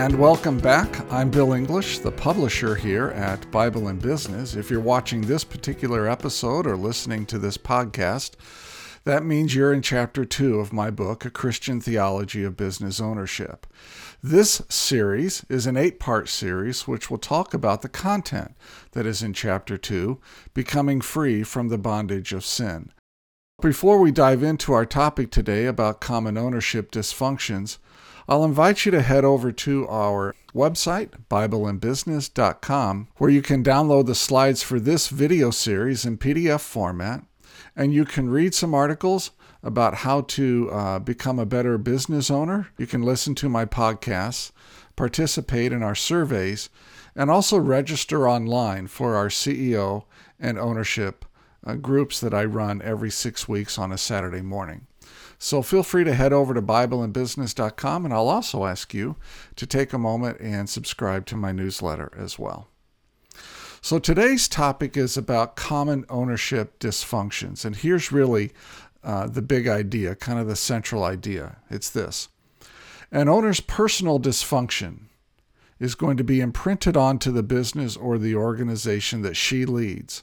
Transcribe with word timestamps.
And 0.00 0.18
welcome 0.18 0.56
back. 0.56 1.12
I'm 1.12 1.30
Bill 1.30 1.52
English, 1.52 1.98
the 1.98 2.10
publisher 2.10 2.74
here 2.74 3.08
at 3.08 3.50
Bible 3.50 3.88
and 3.88 4.00
Business. 4.00 4.54
If 4.54 4.70
you're 4.70 4.80
watching 4.80 5.20
this 5.20 5.44
particular 5.44 6.08
episode 6.08 6.66
or 6.66 6.74
listening 6.74 7.26
to 7.26 7.38
this 7.38 7.58
podcast, 7.58 8.30
that 9.04 9.26
means 9.26 9.54
you're 9.54 9.74
in 9.74 9.82
chapter 9.82 10.24
two 10.24 10.58
of 10.58 10.72
my 10.72 10.88
book, 10.88 11.26
A 11.26 11.30
Christian 11.30 11.82
Theology 11.82 12.44
of 12.44 12.56
Business 12.56 12.98
Ownership. 12.98 13.66
This 14.22 14.62
series 14.70 15.44
is 15.50 15.66
an 15.66 15.76
eight 15.76 16.00
part 16.00 16.30
series 16.30 16.88
which 16.88 17.10
will 17.10 17.18
talk 17.18 17.52
about 17.52 17.82
the 17.82 17.90
content 17.90 18.52
that 18.92 19.04
is 19.04 19.22
in 19.22 19.34
chapter 19.34 19.76
two, 19.76 20.18
becoming 20.54 21.02
free 21.02 21.42
from 21.42 21.68
the 21.68 21.76
bondage 21.76 22.32
of 22.32 22.42
sin. 22.42 22.90
Before 23.60 24.00
we 24.00 24.12
dive 24.12 24.42
into 24.42 24.72
our 24.72 24.86
topic 24.86 25.30
today 25.30 25.66
about 25.66 26.00
common 26.00 26.38
ownership 26.38 26.90
dysfunctions, 26.90 27.76
I'll 28.28 28.44
invite 28.44 28.84
you 28.84 28.92
to 28.92 29.02
head 29.02 29.24
over 29.24 29.52
to 29.52 29.88
our 29.88 30.34
website, 30.54 31.10
BibleandBusiness.com, 31.30 33.08
where 33.16 33.30
you 33.30 33.42
can 33.42 33.64
download 33.64 34.06
the 34.06 34.14
slides 34.14 34.62
for 34.62 34.78
this 34.78 35.08
video 35.08 35.50
series 35.50 36.04
in 36.04 36.18
PDF 36.18 36.60
format, 36.60 37.24
and 37.74 37.92
you 37.92 38.04
can 38.04 38.30
read 38.30 38.54
some 38.54 38.74
articles 38.74 39.30
about 39.62 39.96
how 39.96 40.22
to 40.22 40.70
uh, 40.72 40.98
become 40.98 41.38
a 41.38 41.46
better 41.46 41.76
business 41.78 42.30
owner. 42.30 42.68
You 42.78 42.86
can 42.86 43.02
listen 43.02 43.34
to 43.36 43.48
my 43.48 43.64
podcasts, 43.64 44.52
participate 44.96 45.72
in 45.72 45.82
our 45.82 45.94
surveys, 45.94 46.70
and 47.14 47.30
also 47.30 47.58
register 47.58 48.28
online 48.28 48.86
for 48.86 49.16
our 49.16 49.28
CEO 49.28 50.04
and 50.38 50.58
ownership 50.58 51.24
uh, 51.66 51.74
groups 51.74 52.20
that 52.20 52.32
I 52.32 52.44
run 52.44 52.80
every 52.82 53.10
six 53.10 53.48
weeks 53.48 53.78
on 53.78 53.92
a 53.92 53.98
Saturday 53.98 54.40
morning. 54.40 54.86
So 55.42 55.62
feel 55.62 55.82
free 55.82 56.04
to 56.04 56.12
head 56.12 56.34
over 56.34 56.52
to 56.52 56.60
BibleandBusiness.com, 56.60 58.04
and 58.04 58.12
I'll 58.12 58.28
also 58.28 58.66
ask 58.66 58.92
you 58.92 59.16
to 59.56 59.66
take 59.66 59.94
a 59.94 59.98
moment 59.98 60.38
and 60.38 60.68
subscribe 60.68 61.24
to 61.26 61.36
my 61.36 61.50
newsletter 61.50 62.12
as 62.14 62.38
well. 62.38 62.68
So 63.80 63.98
today's 63.98 64.48
topic 64.48 64.98
is 64.98 65.16
about 65.16 65.56
common 65.56 66.04
ownership 66.10 66.78
dysfunctions, 66.78 67.64
and 67.64 67.74
here's 67.74 68.12
really 68.12 68.52
uh, 69.02 69.28
the 69.28 69.40
big 69.40 69.66
idea, 69.66 70.14
kind 70.14 70.38
of 70.38 70.46
the 70.46 70.56
central 70.56 71.02
idea. 71.02 71.56
It's 71.70 71.88
this 71.88 72.28
an 73.10 73.30
owner's 73.30 73.60
personal 73.60 74.20
dysfunction 74.20 75.04
is 75.78 75.94
going 75.94 76.18
to 76.18 76.24
be 76.24 76.42
imprinted 76.42 76.98
onto 76.98 77.32
the 77.32 77.42
business 77.42 77.96
or 77.96 78.18
the 78.18 78.36
organization 78.36 79.22
that 79.22 79.38
she 79.38 79.64
leads 79.64 80.22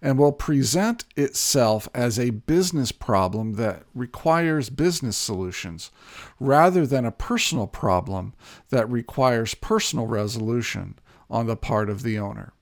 and 0.00 0.18
will 0.18 0.32
present 0.32 1.04
itself 1.16 1.88
as 1.94 2.18
a 2.18 2.30
business 2.30 2.92
problem 2.92 3.54
that 3.54 3.82
requires 3.94 4.70
business 4.70 5.16
solutions 5.16 5.90
rather 6.38 6.86
than 6.86 7.04
a 7.04 7.12
personal 7.12 7.66
problem 7.66 8.34
that 8.70 8.88
requires 8.90 9.54
personal 9.54 10.06
resolution 10.06 10.98
on 11.30 11.46
the 11.46 11.56
part 11.56 11.90
of 11.90 12.02
the 12.02 12.18
owner. 12.18 12.52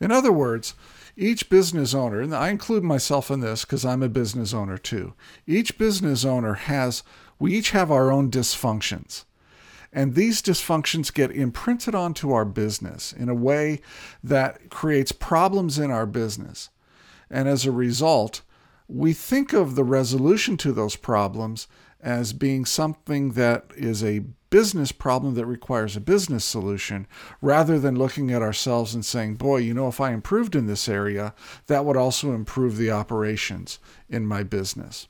In 0.00 0.10
other 0.10 0.32
words, 0.32 0.74
each 1.16 1.50
business 1.50 1.94
owner, 1.94 2.20
and 2.20 2.34
I 2.34 2.48
include 2.48 2.82
myself 2.82 3.30
in 3.30 3.40
this 3.40 3.64
because 3.64 3.84
I'm 3.84 4.02
a 4.02 4.08
business 4.08 4.54
owner 4.54 4.78
too, 4.78 5.14
each 5.46 5.78
business 5.78 6.24
owner 6.24 6.54
has, 6.54 7.02
we 7.38 7.54
each 7.54 7.70
have 7.72 7.90
our 7.90 8.10
own 8.10 8.30
dysfunctions. 8.30 9.24
And 9.92 10.14
these 10.14 10.40
dysfunctions 10.40 11.12
get 11.12 11.30
imprinted 11.30 11.94
onto 11.94 12.32
our 12.32 12.46
business 12.46 13.12
in 13.12 13.28
a 13.28 13.34
way 13.34 13.80
that 14.24 14.70
creates 14.70 15.12
problems 15.12 15.78
in 15.78 15.90
our 15.90 16.06
business. 16.06 16.70
And 17.30 17.48
as 17.48 17.66
a 17.66 17.72
result, 17.72 18.42
we 18.88 19.12
think 19.12 19.52
of 19.52 19.74
the 19.74 19.84
resolution 19.84 20.56
to 20.58 20.72
those 20.72 20.96
problems 20.96 21.66
as 22.00 22.32
being 22.32 22.64
something 22.64 23.32
that 23.32 23.66
is 23.76 24.02
a 24.02 24.24
business 24.50 24.92
problem 24.92 25.34
that 25.34 25.46
requires 25.46 25.96
a 25.96 26.00
business 26.00 26.44
solution 26.44 27.06
rather 27.40 27.78
than 27.78 27.96
looking 27.96 28.30
at 28.30 28.42
ourselves 28.42 28.94
and 28.94 29.04
saying, 29.04 29.36
boy, 29.36 29.56
you 29.56 29.72
know, 29.72 29.88
if 29.88 30.00
I 30.00 30.12
improved 30.12 30.54
in 30.54 30.66
this 30.66 30.88
area, 30.88 31.32
that 31.68 31.84
would 31.86 31.96
also 31.96 32.32
improve 32.32 32.76
the 32.76 32.90
operations 32.90 33.78
in 34.10 34.26
my 34.26 34.42
business. 34.42 35.08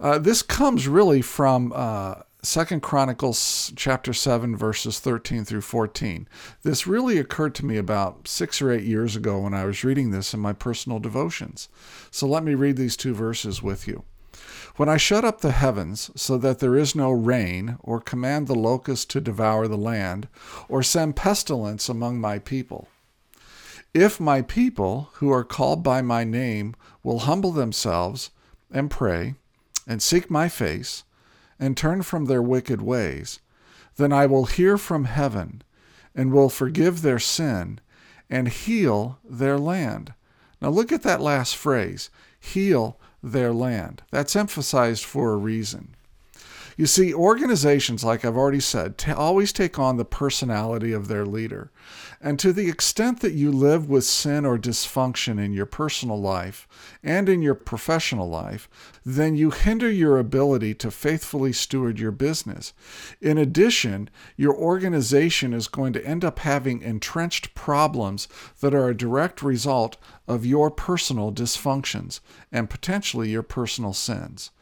Uh, 0.00 0.18
this 0.18 0.42
comes 0.42 0.86
really 0.86 1.22
from 1.22 1.72
uh, 1.74 2.16
Second 2.42 2.82
Chronicles 2.82 3.72
chapter 3.74 4.12
7 4.12 4.56
verses 4.56 5.00
13 5.00 5.44
through 5.44 5.60
14. 5.60 6.28
This 6.62 6.86
really 6.86 7.18
occurred 7.18 7.52
to 7.56 7.66
me 7.66 7.76
about 7.76 8.28
6 8.28 8.62
or 8.62 8.70
8 8.70 8.84
years 8.84 9.16
ago 9.16 9.40
when 9.40 9.54
I 9.54 9.64
was 9.64 9.82
reading 9.82 10.12
this 10.12 10.32
in 10.32 10.38
my 10.38 10.52
personal 10.52 11.00
devotions. 11.00 11.68
So 12.12 12.28
let 12.28 12.44
me 12.44 12.54
read 12.54 12.76
these 12.76 12.96
two 12.96 13.12
verses 13.12 13.60
with 13.60 13.88
you. 13.88 14.04
When 14.76 14.88
I 14.88 14.98
shut 14.98 15.24
up 15.24 15.40
the 15.40 15.50
heavens 15.50 16.12
so 16.14 16.38
that 16.38 16.60
there 16.60 16.76
is 16.76 16.94
no 16.94 17.10
rain, 17.10 17.76
or 17.80 18.00
command 18.00 18.46
the 18.46 18.54
locust 18.54 19.10
to 19.10 19.20
devour 19.20 19.66
the 19.66 19.76
land, 19.76 20.28
or 20.68 20.80
send 20.84 21.16
pestilence 21.16 21.88
among 21.88 22.20
my 22.20 22.38
people, 22.38 22.86
if 23.92 24.20
my 24.20 24.42
people, 24.42 25.10
who 25.14 25.32
are 25.32 25.42
called 25.42 25.82
by 25.82 26.02
my 26.02 26.22
name, 26.22 26.76
will 27.02 27.20
humble 27.20 27.50
themselves 27.50 28.30
and 28.70 28.92
pray 28.92 29.34
and 29.88 30.00
seek 30.00 30.30
my 30.30 30.48
face, 30.48 31.02
and 31.58 31.76
turn 31.76 32.02
from 32.02 32.24
their 32.26 32.42
wicked 32.42 32.80
ways, 32.82 33.40
then 33.96 34.12
I 34.12 34.26
will 34.26 34.46
hear 34.46 34.78
from 34.78 35.04
heaven 35.04 35.62
and 36.14 36.32
will 36.32 36.48
forgive 36.48 37.02
their 37.02 37.18
sin 37.18 37.80
and 38.30 38.48
heal 38.48 39.18
their 39.24 39.58
land. 39.58 40.14
Now 40.60 40.70
look 40.70 40.92
at 40.92 41.02
that 41.02 41.20
last 41.20 41.56
phrase 41.56 42.10
heal 42.38 42.98
their 43.22 43.52
land. 43.52 44.02
That's 44.10 44.36
emphasized 44.36 45.04
for 45.04 45.32
a 45.32 45.36
reason. 45.36 45.94
You 46.78 46.86
see, 46.86 47.12
organizations, 47.12 48.04
like 48.04 48.24
I've 48.24 48.36
already 48.36 48.60
said, 48.60 48.98
t- 48.98 49.10
always 49.10 49.52
take 49.52 49.80
on 49.80 49.96
the 49.96 50.04
personality 50.04 50.92
of 50.92 51.08
their 51.08 51.26
leader. 51.26 51.72
And 52.20 52.38
to 52.38 52.52
the 52.52 52.68
extent 52.68 53.18
that 53.18 53.32
you 53.32 53.50
live 53.50 53.90
with 53.90 54.04
sin 54.04 54.46
or 54.46 54.56
dysfunction 54.56 55.44
in 55.44 55.52
your 55.52 55.66
personal 55.66 56.20
life 56.20 56.68
and 57.02 57.28
in 57.28 57.42
your 57.42 57.56
professional 57.56 58.28
life, 58.28 58.68
then 59.04 59.34
you 59.34 59.50
hinder 59.50 59.90
your 59.90 60.18
ability 60.18 60.72
to 60.74 60.92
faithfully 60.92 61.52
steward 61.52 61.98
your 61.98 62.12
business. 62.12 62.72
In 63.20 63.38
addition, 63.38 64.08
your 64.36 64.54
organization 64.54 65.52
is 65.52 65.66
going 65.66 65.92
to 65.94 66.06
end 66.06 66.24
up 66.24 66.38
having 66.38 66.80
entrenched 66.82 67.56
problems 67.56 68.28
that 68.60 68.72
are 68.72 68.88
a 68.88 68.96
direct 68.96 69.42
result 69.42 69.96
of 70.28 70.46
your 70.46 70.70
personal 70.70 71.32
dysfunctions 71.32 72.20
and 72.52 72.70
potentially 72.70 73.30
your 73.30 73.42
personal 73.42 73.92
sins. 73.92 74.52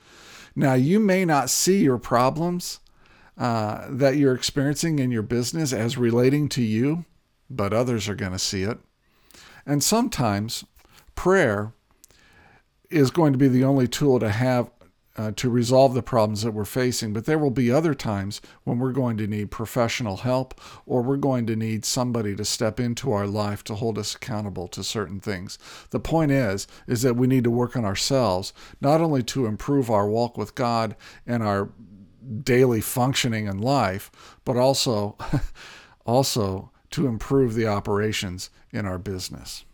Now, 0.57 0.73
you 0.73 0.99
may 0.99 1.27
not 1.27 1.51
see 1.51 1.83
your 1.83 1.99
problems 1.99 2.81
uh, 3.37 3.87
that 3.91 4.17
you're 4.17 4.35
experiencing 4.35 4.99
in 4.99 5.11
your 5.11 5.23
business 5.23 5.75
as 5.75 5.99
relating 5.99 6.49
to 6.49 6.63
you, 6.63 7.05
but 7.51 7.75
others 7.75 8.09
are 8.09 8.15
going 8.15 8.33
to 8.33 8.39
see 8.39 8.63
it. 8.63 8.79
And 9.67 9.85
sometimes 9.85 10.65
prayer 11.15 11.73
is 12.89 13.11
going 13.11 13.33
to 13.33 13.39
be 13.39 13.49
the 13.49 13.65
only 13.65 13.87
tool 13.87 14.19
to 14.19 14.31
have 14.31 14.71
uh, 15.17 15.33
to 15.37 15.49
resolve 15.49 15.95
the 15.95 16.03
problems 16.03 16.43
that 16.43 16.53
we're 16.53 16.65
facing. 16.65 17.13
But 17.13 17.25
there 17.25 17.39
will 17.39 17.51
be 17.51 17.71
other 17.71 17.95
times 17.95 18.41
when 18.65 18.79
we're 18.79 18.93
going 18.93 19.17
to 19.17 19.27
need 19.27 19.51
professional 19.51 20.19
help 20.19 20.61
or 20.85 21.03
we're 21.03 21.17
going 21.17 21.47
to 21.47 21.57
need 21.57 21.85
somebody 21.85 22.37
to 22.37 22.45
step 22.45 22.79
into 22.79 23.13
our 23.13 23.27
life 23.27 23.65
to 23.65 23.75
hold 23.75 23.99
us 23.99 24.15
accountable 24.15 24.69
to 24.69 24.85
certain 24.85 25.21
things. 25.21 25.59
The 25.91 26.01
point 26.01 26.33
is 26.33 26.67
is 26.87 27.03
that 27.03 27.17
we 27.17 27.27
need 27.27 27.45
to 27.45 27.51
work 27.51 27.77
on 27.77 27.85
ourselves 27.85 28.53
not 28.81 29.01
only 29.01 29.23
to 29.25 29.47
improve 29.47 29.91
our 29.91 30.09
walk 30.09 30.37
with 30.37 30.55
God 30.55 30.97
and 31.27 31.43
our 31.43 31.71
daily 32.43 32.81
functioning 32.81 33.47
in 33.47 33.59
life, 33.59 34.11
but 34.45 34.57
also 34.57 35.17
also 36.07 36.71
to 36.91 37.07
improve 37.07 37.55
the 37.55 37.67
operations 37.67 38.51
in 38.73 38.87
our 38.87 38.99
business. 38.99 39.65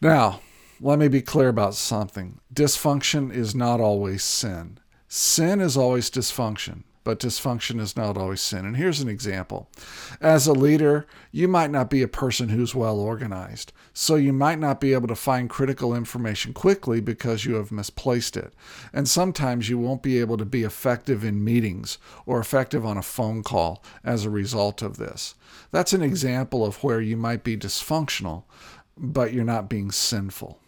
Now, 0.00 0.40
let 0.80 0.98
me 0.98 1.08
be 1.08 1.22
clear 1.22 1.48
about 1.48 1.74
something. 1.74 2.38
Dysfunction 2.52 3.32
is 3.32 3.54
not 3.54 3.80
always 3.80 4.22
sin. 4.22 4.78
Sin 5.08 5.60
is 5.60 5.76
always 5.76 6.10
dysfunction, 6.10 6.82
but 7.02 7.18
dysfunction 7.18 7.80
is 7.80 7.96
not 7.96 8.18
always 8.18 8.42
sin. 8.42 8.66
And 8.66 8.76
here's 8.76 9.00
an 9.00 9.08
example. 9.08 9.70
As 10.20 10.46
a 10.46 10.52
leader, 10.52 11.06
you 11.32 11.48
might 11.48 11.70
not 11.70 11.88
be 11.88 12.02
a 12.02 12.08
person 12.08 12.50
who's 12.50 12.74
well 12.74 12.98
organized, 12.98 13.72
so 13.94 14.16
you 14.16 14.34
might 14.34 14.58
not 14.58 14.80
be 14.80 14.92
able 14.92 15.08
to 15.08 15.14
find 15.14 15.48
critical 15.48 15.94
information 15.94 16.52
quickly 16.52 17.00
because 17.00 17.46
you 17.46 17.54
have 17.54 17.72
misplaced 17.72 18.36
it. 18.36 18.52
And 18.92 19.08
sometimes 19.08 19.70
you 19.70 19.78
won't 19.78 20.02
be 20.02 20.18
able 20.20 20.36
to 20.36 20.44
be 20.44 20.64
effective 20.64 21.24
in 21.24 21.42
meetings 21.42 21.96
or 22.26 22.38
effective 22.38 22.84
on 22.84 22.98
a 22.98 23.02
phone 23.02 23.42
call 23.42 23.82
as 24.04 24.24
a 24.24 24.30
result 24.30 24.82
of 24.82 24.98
this. 24.98 25.36
That's 25.70 25.94
an 25.94 26.02
example 26.02 26.66
of 26.66 26.84
where 26.84 27.00
you 27.00 27.16
might 27.16 27.44
be 27.44 27.56
dysfunctional, 27.56 28.44
but 28.98 29.32
you're 29.32 29.44
not 29.44 29.70
being 29.70 29.90
sinful. 29.90 30.58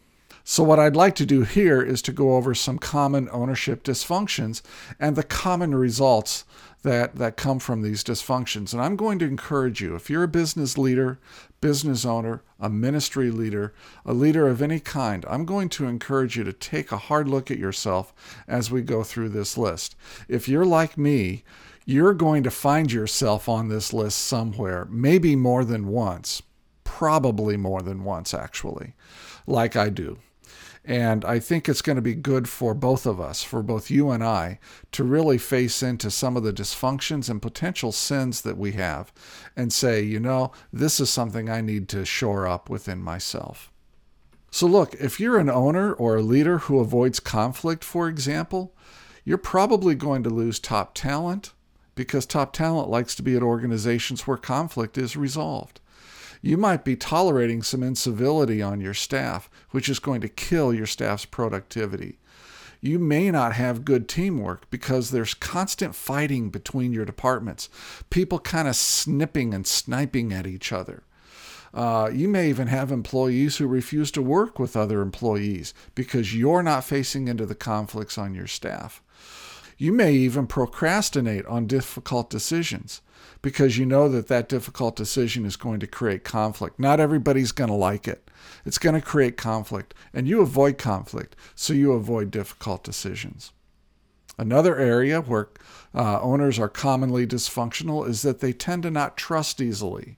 So, 0.51 0.63
what 0.65 0.79
I'd 0.81 0.97
like 0.97 1.15
to 1.17 1.27
do 1.27 1.43
here 1.43 1.83
is 1.83 2.01
to 2.01 2.11
go 2.11 2.37
over 2.37 2.55
some 2.55 2.79
common 2.79 3.29
ownership 3.31 3.85
dysfunctions 3.85 4.63
and 4.99 5.15
the 5.15 5.23
common 5.23 5.75
results 5.75 6.47
that, 6.85 7.17
that 7.17 7.37
come 7.37 7.59
from 7.59 7.83
these 7.83 8.03
dysfunctions. 8.03 8.73
And 8.73 8.81
I'm 8.81 8.97
going 8.97 9.19
to 9.19 9.27
encourage 9.27 9.83
you, 9.83 9.95
if 9.95 10.09
you're 10.09 10.23
a 10.23 10.27
business 10.29 10.79
leader, 10.79 11.19
business 11.61 12.07
owner, 12.07 12.43
a 12.59 12.71
ministry 12.71 13.31
leader, 13.31 13.75
a 14.07 14.15
leader 14.15 14.49
of 14.49 14.63
any 14.63 14.81
kind, 14.81 15.27
I'm 15.29 15.45
going 15.45 15.69
to 15.69 15.87
encourage 15.87 16.39
you 16.39 16.45
to 16.45 16.53
take 16.55 16.93
a 16.93 16.97
hard 16.97 17.29
look 17.29 17.51
at 17.51 17.59
yourself 17.59 18.15
as 18.49 18.71
we 18.71 18.81
go 18.81 19.03
through 19.03 19.29
this 19.29 19.59
list. 19.59 19.97
If 20.29 20.49
you're 20.49 20.65
like 20.65 20.97
me, 20.97 21.45
you're 21.85 22.15
going 22.15 22.43
to 22.45 22.51
find 22.51 22.91
yourself 22.91 23.51
on 23.51 23.69
this 23.69 23.93
list 23.93 24.17
somewhere, 24.21 24.87
maybe 24.89 25.37
more 25.37 25.67
than 25.67 25.89
once, 25.89 26.41
probably 26.85 27.59
more 27.59 27.83
than 27.83 28.03
once, 28.03 28.33
actually, 28.33 28.95
like 29.47 29.77
I 29.77 29.91
do. 29.91 30.17
And 30.89 31.23
I 31.23 31.39
think 31.39 31.69
it's 31.69 31.83
going 31.83 31.97
to 31.97 32.03
be 32.03 32.15
good 32.15 32.49
for 32.49 32.73
both 32.73 33.05
of 33.05 33.21
us, 33.21 33.43
for 33.43 33.63
both 33.63 33.91
you 33.91 34.09
and 34.11 34.25
I, 34.25 34.59
to 34.93 35.05
really 35.05 35.37
face 35.37 35.83
into 35.83 36.11
some 36.11 36.35
of 36.35 36.45
the 36.45 36.53
dysfunctions 36.53 37.29
and 37.29 37.43
potential 37.43 37.93
sins 37.93 38.41
that 38.41 38.57
we 38.57 38.73
have 38.73 39.13
and 39.55 39.71
say, 39.71 40.01
you 40.01 40.19
know, 40.19 40.51
this 40.73 40.99
is 40.99 41.11
something 41.11 41.51
I 41.51 41.61
need 41.61 41.91
to 41.91 42.07
shore 42.07 42.49
up 42.49 42.71
within 42.71 43.03
myself. 43.03 43.71
So, 44.51 44.67
look, 44.67 44.95
if 44.95 45.21
you're 45.21 45.37
an 45.37 45.51
owner 45.51 45.93
or 45.93 46.17
a 46.17 46.23
leader 46.23 46.57
who 46.57 46.81
avoids 46.81 47.21
conflict, 47.21 47.85
for 47.85 48.09
example, 48.09 48.75
you're 49.27 49.37
probably 49.37 49.95
going 49.95 50.23
to 50.23 50.31
lose 50.31 50.59
top 50.59 50.95
talent 50.95 51.53
because 51.97 52.25
top 52.25 52.55
talent 52.55 52.89
likes 52.89 53.15
to 53.17 53.23
be 53.23 53.37
at 53.37 53.43
organizations 53.43 54.27
where 54.27 54.39
conflict 54.39 54.97
is 54.97 55.19
resolved. 55.19 55.81
You 56.41 56.57
might 56.57 56.85
be 56.85 56.97
tolerating 56.97 57.63
some 57.63 57.83
incivility 57.83 58.63
on 58.63 58.81
your 58.81 58.95
staff, 58.95 59.51
which 59.71 59.89
is 59.89 59.99
going 59.99 60.21
to 60.21 60.29
kill 60.29 60.73
your 60.73 60.87
staff's 60.87 61.25
productivity. 61.25 62.19
You 62.81 62.99
may 62.99 63.31
not 63.31 63.55
have 63.55 63.85
good 63.85 64.09
teamwork 64.09 64.71
because 64.71 65.11
there's 65.11 65.35
constant 65.35 65.95
fighting 65.95 66.51
between 66.51 66.93
your 66.93 67.05
departments, 67.05 67.69
people 68.09 68.39
kind 68.39 68.69
of 68.69 68.77
snipping 68.77 69.53
and 69.53 69.67
sniping 69.67 70.33
at 70.33 70.47
each 70.47 70.73
other. 70.73 71.03
Uh, 71.75 72.11
you 72.13 72.29
may 72.29 72.49
even 72.49 72.69
have 72.69 72.91
employees 72.91 73.57
who 73.57 73.67
refuse 73.67 74.11
to 74.13 74.23
work 74.23 74.59
with 74.59 74.77
other 74.77 75.03
employees 75.03 75.75
because 75.95 76.35
you're 76.35 76.63
not 76.63 76.85
facing 76.85 77.29
into 77.29 77.45
the 77.45 77.55
conflicts 77.55 78.17
on 78.17 78.35
your 78.35 78.47
staff. 78.47 79.03
You 79.79 79.93
may 79.93 80.13
even 80.13 80.49
procrastinate 80.49 81.47
on 81.47 81.69
difficult 81.69 82.29
decisions 82.31 83.01
because 83.43 83.79
you 83.79 83.87
know 83.87 84.09
that 84.09 84.27
that 84.27 84.49
difficult 84.49 84.97
decision 84.97 85.47
is 85.47 85.55
going 85.55 85.79
to 85.81 85.87
create 85.87 86.25
conflict. 86.25 86.81
Not 86.81 86.99
everybody's 86.99 87.53
going 87.53 87.71
to 87.71 87.77
like 87.77 88.09
it. 88.09 88.29
It's 88.67 88.79
going 88.79 88.97
to 88.97 89.01
create 89.01 89.37
conflict, 89.37 89.95
and 90.13 90.27
you 90.27 90.41
avoid 90.41 90.79
conflict, 90.79 91.37
so 91.55 91.73
you 91.73 91.93
avoid 91.93 92.33
difficult 92.33 92.83
decisions. 92.83 93.53
Another 94.37 94.77
area 94.77 95.21
where 95.21 95.49
uh, 95.95 96.21
owners 96.21 96.59
are 96.59 96.69
commonly 96.69 97.27
dysfunctional 97.27 98.09
is 98.09 98.23
that 98.23 98.41
they 98.41 98.53
tend 98.53 98.83
to 98.83 98.91
not 98.91 99.17
trust 99.17 99.61
easily. 99.61 100.17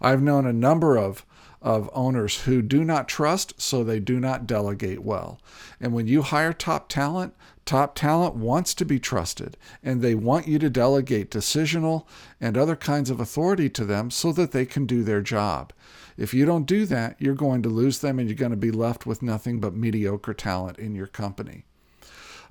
I've 0.00 0.22
known 0.22 0.46
a 0.46 0.52
number 0.52 0.96
of 0.96 1.26
of 1.62 1.88
owners 1.92 2.42
who 2.42 2.60
do 2.60 2.84
not 2.84 3.08
trust, 3.08 3.60
so 3.60 3.84
they 3.84 4.00
do 4.00 4.18
not 4.18 4.46
delegate 4.46 5.02
well. 5.02 5.40
And 5.80 5.92
when 5.92 6.08
you 6.08 6.22
hire 6.22 6.52
top 6.52 6.88
talent, 6.88 7.34
top 7.64 7.94
talent 7.94 8.34
wants 8.34 8.74
to 8.74 8.84
be 8.84 8.98
trusted 8.98 9.56
and 9.82 10.02
they 10.02 10.14
want 10.14 10.48
you 10.48 10.58
to 10.58 10.70
delegate 10.70 11.30
decisional 11.30 12.06
and 12.40 12.56
other 12.56 12.76
kinds 12.76 13.10
of 13.10 13.20
authority 13.20 13.68
to 13.70 13.84
them 13.84 14.10
so 14.10 14.32
that 14.32 14.52
they 14.52 14.66
can 14.66 14.86
do 14.86 15.02
their 15.02 15.20
job. 15.20 15.72
If 16.16 16.34
you 16.34 16.44
don't 16.44 16.66
do 16.66 16.84
that, 16.86 17.16
you're 17.18 17.34
going 17.34 17.62
to 17.62 17.68
lose 17.68 18.00
them 18.00 18.18
and 18.18 18.28
you're 18.28 18.36
going 18.36 18.50
to 18.50 18.56
be 18.56 18.70
left 18.70 19.06
with 19.06 19.22
nothing 19.22 19.60
but 19.60 19.74
mediocre 19.74 20.34
talent 20.34 20.78
in 20.78 20.94
your 20.94 21.06
company. 21.06 21.64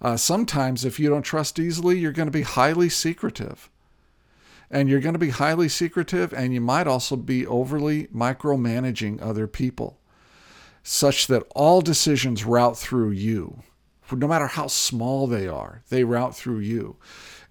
Uh, 0.02 0.18
sometimes, 0.18 0.84
if 0.84 1.00
you 1.00 1.10
don't 1.10 1.22
trust 1.22 1.60
easily, 1.60 2.00
you're 2.00 2.12
going 2.12 2.28
to 2.28 2.32
be 2.32 2.42
highly 2.42 2.90
secretive 2.90 3.70
and 4.72 4.90
you're 4.90 5.02
going 5.02 5.14
to 5.14 5.20
be 5.20 5.30
highly 5.30 5.70
secretive 5.70 6.34
and 6.34 6.54
you 6.54 6.62
might 6.62 6.88
also 6.88 7.16
be 7.16 7.46
overly 7.46 8.08
micromanaging 8.08 9.22
other 9.22 9.46
people 9.46 10.00
such 10.84 11.28
that 11.28 11.44
all 11.54 11.82
decisions 11.82 12.44
route 12.44 12.78
through 12.78 13.12
you 13.12 13.62
no 14.12 14.28
matter 14.28 14.48
how 14.48 14.68
small 14.68 15.28
they 15.28 15.48
are 15.48 15.82
they 15.90 16.04
route 16.04 16.36
through 16.36 16.60
you 16.60 16.98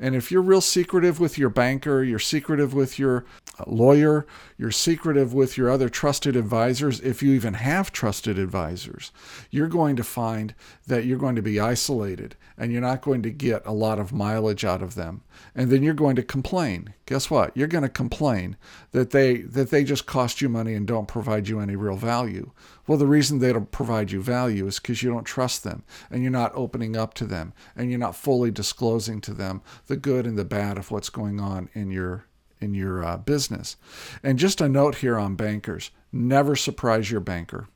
and 0.03 0.17
if 0.17 0.33
you're 0.33 0.41
real 0.41 0.63
secretive 0.63 1.21
with 1.21 1.37
your 1.37 1.51
banker, 1.51 2.03
you're 2.03 2.19
secretive 2.19 2.73
with 2.73 2.99
your 2.99 3.27
uh, 3.59 3.65
lawyer, 3.67 4.27
you're 4.57 4.71
secretive 4.71 5.35
with 5.35 5.59
your 5.59 5.71
other 5.71 5.91
trusted 5.91 6.37
advisors, 6.37 7.01
if 7.01 7.23
you 7.23 7.33
even 7.35 7.53
have 7.53 7.93
trusted 7.93 8.39
advisors, 8.39 9.13
you're 9.51 9.69
going 9.69 9.97
to 9.97 10.03
find 10.03 10.55
that 10.87 11.05
you're 11.05 11.19
going 11.19 11.37
to 11.37 11.43
be 11.43 11.61
isolated 11.61 12.35
and 12.57 12.73
you're 12.73 12.81
not 12.81 13.03
going 13.03 13.23
to 13.23 13.31
get 13.31 13.63
a 13.67 13.73
lot 13.73 13.99
of 13.99 14.11
mileage 14.11 14.65
out 14.65 14.83
of 14.83 14.95
them. 14.95 15.21
And 15.55 15.71
then 15.71 15.83
you're 15.83 15.93
going 15.93 16.17
to 16.17 16.23
complain. 16.23 16.95
Guess 17.05 17.31
what? 17.31 17.55
You're 17.55 17.69
going 17.69 17.83
to 17.83 17.91
complain 17.91 18.57
that 18.93 19.11
they 19.11 19.39
that 19.39 19.71
they 19.71 19.85
just 19.85 20.07
cost 20.07 20.41
you 20.41 20.49
money 20.49 20.75
and 20.75 20.87
don't 20.87 21.09
provide 21.09 21.47
you 21.49 21.61
any 21.61 21.77
real 21.77 21.97
value. 21.97 22.53
Well, 22.87 22.99
the 22.99 23.07
reason 23.07 23.39
they 23.39 23.53
don't 23.53 23.71
provide 23.71 24.11
you 24.11 24.23
value 24.23 24.67
is 24.67 24.81
because 24.81 25.03
you 25.03 25.11
don't 25.11 25.25
trust 25.25 25.65
them 25.65 25.85
and 26.11 26.23
you're 26.23 26.31
not 26.31 26.53
opening 26.55 26.97
up 26.97 27.15
to 27.15 27.27
them 27.27 27.53
and 27.77 27.91
you're 27.91 27.99
not 27.99 28.17
fully 28.17 28.51
disclosing 28.51 29.21
to 29.23 29.35
them 29.35 29.63
the 29.87 29.97
good 29.97 30.27
and 30.27 30.39
the 30.39 30.45
bad 30.45 30.79
of 30.79 30.91
what's 30.91 31.11
going 31.11 31.41
on 31.41 31.69
in 31.75 31.91
your 31.91 32.27
in 32.61 32.75
your 32.75 33.03
uh, 33.05 33.17
business. 33.17 33.77
And 34.23 34.39
just 34.39 34.61
a 34.61 34.69
note 34.69 34.97
here 34.97 35.19
on 35.19 35.35
bankers: 35.35 35.91
never 36.13 36.57
surprise 36.57 37.11
your 37.11 37.21
banker. 37.21 37.69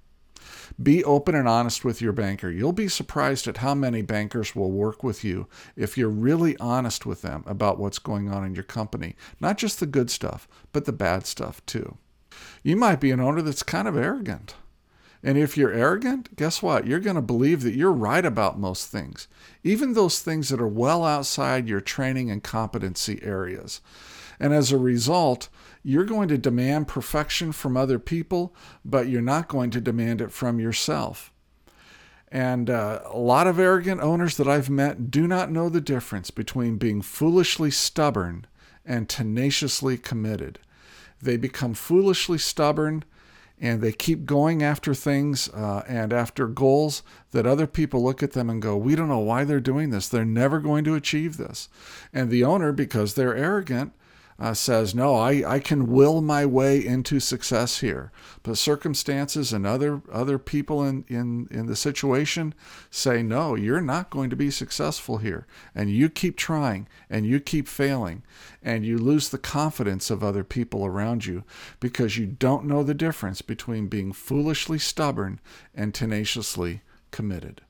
Be 0.83 1.05
open 1.05 1.35
and 1.35 1.49
honest 1.49 1.85
with 1.85 2.01
your 2.01 2.12
banker. 2.12 2.51
You'll 2.51 2.73
be 2.73 2.89
surprised 2.89 3.47
at 3.47 3.59
how 3.59 3.75
many 3.75 4.03
bankers 4.03 4.56
will 4.56 4.71
work 4.71 5.05
with 5.05 5.23
you 5.23 5.47
if 5.77 5.97
you're 5.97 6.09
really 6.09 6.56
honest 6.59 7.06
with 7.06 7.23
them 7.23 7.45
about 7.47 7.79
what's 7.79 7.99
going 7.99 8.29
on 8.29 8.45
in 8.45 8.55
your 8.55 8.65
company. 8.65 9.15
Not 9.41 9.59
just 9.59 9.79
the 9.79 9.87
good 9.87 10.11
stuff, 10.11 10.49
but 10.73 10.85
the 10.85 10.93
bad 10.93 11.27
stuff 11.27 11.65
too. 11.67 11.99
You 12.62 12.77
might 12.77 13.01
be 13.01 13.11
an 13.11 13.21
owner 13.21 13.43
that's 13.43 13.62
kind 13.62 13.87
of 13.87 13.97
arrogant. 13.97 14.55
And 15.26 15.38
if 15.38 15.56
you're 15.56 15.73
arrogant, 15.73 16.37
guess 16.37 16.62
what? 16.62 16.87
You're 16.87 17.00
going 17.00 17.17
to 17.17 17.23
believe 17.23 17.62
that 17.62 17.75
you're 17.75 17.91
right 17.91 18.25
about 18.25 18.61
most 18.61 18.88
things, 18.88 19.26
even 19.62 19.94
those 19.94 20.21
things 20.21 20.50
that 20.50 20.61
are 20.61 20.69
well 20.69 21.03
outside 21.03 21.67
your 21.67 21.81
training 21.81 22.31
and 22.31 22.43
competency 22.43 23.21
areas. 23.23 23.81
And 24.38 24.53
as 24.53 24.71
a 24.71 24.76
result, 24.76 25.49
you're 25.82 26.05
going 26.05 26.29
to 26.29 26.37
demand 26.37 26.88
perfection 26.88 27.53
from 27.53 27.75
other 27.75 27.99
people, 27.99 28.55
but 28.85 29.09
you're 29.09 29.23
not 29.23 29.49
going 29.49 29.71
to 29.71 29.81
demand 29.81 30.21
it 30.21 30.31
from 30.31 30.61
yourself. 30.61 31.32
And 32.31 32.69
uh, 32.69 33.00
a 33.06 33.17
lot 33.17 33.47
of 33.47 33.59
arrogant 33.59 34.03
owners 34.03 34.37
that 34.37 34.49
I've 34.49 34.69
met 34.69 35.11
do 35.11 35.27
not 35.27 35.50
know 35.50 35.70
the 35.70 35.81
difference 35.81 36.31
between 36.31 36.77
being 36.77 37.00
foolishly 37.00 37.70
stubborn 37.70 38.47
and 38.85 39.09
tenaciously 39.09 39.97
committed. 39.97 40.59
They 41.23 41.38
become 41.38 41.73
foolishly 41.73 42.37
stubborn 42.37 43.05
and 43.61 43.81
they 43.81 43.93
keep 43.93 44.27
going 44.27 44.62
after 44.62 44.95
things 44.95 45.49
uh, 45.51 45.85
and 45.87 46.12
after 46.12 46.47
goals 46.47 47.03
that 47.31 47.47
other 47.47 47.67
people 47.67 48.03
look 48.03 48.23
at 48.23 48.33
them 48.33 48.51
and 48.51 48.61
go, 48.61 48.77
We 48.77 48.97
don't 48.97 49.09
know 49.09 49.19
why 49.19 49.45
they're 49.45 49.61
doing 49.61 49.91
this. 49.91 50.09
They're 50.09 50.25
never 50.25 50.59
going 50.61 50.85
to 50.85 50.94
achieve 50.94 51.37
this. 51.37 51.69
And 52.13 52.31
the 52.31 52.44
owner, 52.44 52.73
because 52.73 53.15
they're 53.15 53.37
arrogant, 53.37 53.93
uh, 54.38 54.55
says, 54.55 54.94
No, 54.94 55.14
I, 55.14 55.55
I 55.55 55.58
can 55.58 55.91
will 55.91 56.20
my 56.20 56.44
way 56.44 56.84
into 56.84 57.20
success 57.20 57.81
here. 57.81 58.10
But 58.43 58.58
circumstances 58.58 59.53
and 59.53 59.67
other 59.67 60.03
other 60.12 60.38
people 60.38 60.84
in, 60.84 61.05
in, 61.08 61.48
in 61.50 61.67
the 61.67 61.76
situation 61.76 62.55
say, 62.91 63.22
No, 63.22 63.55
you're 63.55 63.81
not 63.81 64.10
going 64.10 64.31
to 64.31 64.36
be 64.36 64.50
successful 64.50 65.19
here. 65.19 65.46
And 65.74 65.91
you 65.91 66.08
keep 66.08 66.36
trying 66.36 66.88
and 67.08 67.26
you 67.26 67.41
keep 67.41 67.69
failing 67.69 68.22
and 68.62 68.84
you 68.84 68.98
lose 68.98 69.29
the 69.29 69.38
confidence 69.38 70.10
of 70.10 70.24
other 70.24 70.44
people 70.44 70.84
around 70.84 71.26
you 71.26 71.44
because 71.81 72.19
you 72.19 72.26
don't 72.26 72.64
know 72.64 72.82
the 72.82 72.94
difference 72.94 73.43
between 73.43 73.88
being 73.88 74.12
foolishly 74.12 74.79
stubborn 74.79 75.41
and 75.74 75.94
tenaciously 75.94 76.82
committed. 77.10 77.62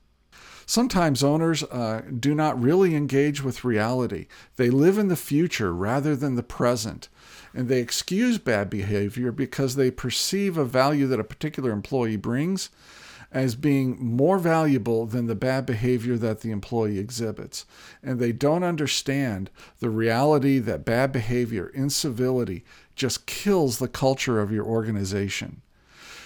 Sometimes 0.65 1.23
owners 1.23 1.63
uh, 1.63 2.01
do 2.19 2.33
not 2.33 2.59
really 2.61 2.95
engage 2.95 3.43
with 3.43 3.63
reality. 3.63 4.27
They 4.55 4.69
live 4.69 4.97
in 4.97 5.09
the 5.09 5.15
future 5.15 5.73
rather 5.73 6.15
than 6.15 6.35
the 6.35 6.43
present. 6.43 7.07
And 7.53 7.69
they 7.69 7.79
excuse 7.79 8.37
bad 8.37 8.69
behavior 8.69 9.31
because 9.31 9.75
they 9.75 9.91
perceive 9.91 10.57
a 10.57 10.65
value 10.65 11.07
that 11.07 11.19
a 11.19 11.23
particular 11.23 11.71
employee 11.71 12.17
brings 12.17 12.69
as 13.31 13.55
being 13.55 13.97
more 13.99 14.39
valuable 14.39 15.05
than 15.05 15.27
the 15.27 15.35
bad 15.35 15.65
behavior 15.65 16.17
that 16.17 16.39
the 16.39 16.51
employee 16.51 16.99
exhibits. 16.99 17.65
And 18.01 18.19
they 18.19 18.31
don't 18.31 18.63
understand 18.63 19.49
the 19.79 19.89
reality 19.89 20.59
that 20.59 20.85
bad 20.85 21.11
behavior, 21.11 21.67
incivility, 21.73 22.63
just 22.95 23.25
kills 23.25 23.77
the 23.77 23.89
culture 23.89 24.39
of 24.39 24.51
your 24.51 24.65
organization. 24.65 25.61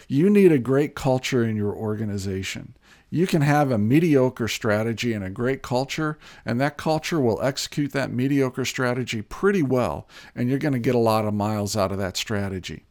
You 0.08 0.29
need 0.29 0.51
a 0.51 0.60
great 0.60 0.96
culture 0.96 1.43
in 1.43 1.55
your 1.55 1.74
organization. 1.74 2.75
You 3.12 3.25
can 3.25 3.42
have 3.42 3.72
a 3.72 3.78
mediocre 3.78 4.48
strategy 4.48 5.13
and 5.13 5.24
a 5.24 5.32
great 5.32 5.63
culture, 5.63 6.20
and 6.46 6.62
that 6.62 6.78
culture 6.78 7.20
will 7.20 7.42
execute 7.42 7.92
that 7.94 8.12
mediocre 8.12 8.66
strategy 8.66 9.22
pretty 9.24 9.63
well, 9.63 10.08
and 10.36 10.48
you're 10.48 10.60
going 10.60 10.74
to 10.74 10.80
get 10.80 10.96
a 10.96 11.00
lot 11.00 11.25
of 11.25 11.34
miles 11.34 11.75
out 11.75 11.92
of 11.92 11.98
that 11.98 12.18
strategy. 12.18 12.86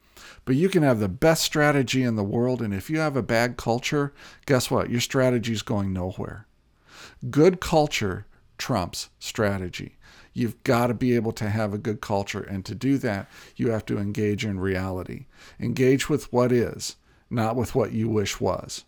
But 0.45 0.57
you 0.57 0.69
can 0.69 0.83
have 0.83 0.99
the 0.99 1.09
best 1.09 1.45
strategy 1.45 2.03
in 2.03 2.17
the 2.17 2.25
world, 2.25 2.63
and 2.63 2.75
if 2.75 2.91
you 2.91 2.99
have 2.99 3.17
a 3.17 3.23
bad 3.23 3.57
culture, 3.57 4.13
guess 4.47 4.71
what? 4.71 4.91
Your 4.91 5.01
strategy 5.01 5.53
is 5.53 5.63
going 5.63 5.93
nowhere. 5.93 6.47
Good 7.31 7.61
culture 7.61 8.27
trumps 8.57 9.11
strategy. 9.19 9.99
You've 10.33 10.63
got 10.65 10.89
to 10.89 10.95
be 10.95 11.15
able 11.15 11.33
to 11.33 11.49
have 11.49 11.73
a 11.73 11.79
good 11.79 12.01
culture, 12.01 12.41
and 12.41 12.65
to 12.65 12.75
do 12.75 12.99
that, 12.99 13.29
you 13.57 13.71
have 13.71 13.87
to 13.87 13.99
engage 13.99 14.45
in 14.45 14.59
reality. 14.59 15.27
Engage 15.61 16.09
with 16.09 16.33
what 16.33 16.51
is, 16.51 16.97
not 17.31 17.55
with 17.55 17.75
what 17.75 17.93
you 17.93 18.09
wish 18.09 18.41
was. 18.41 18.85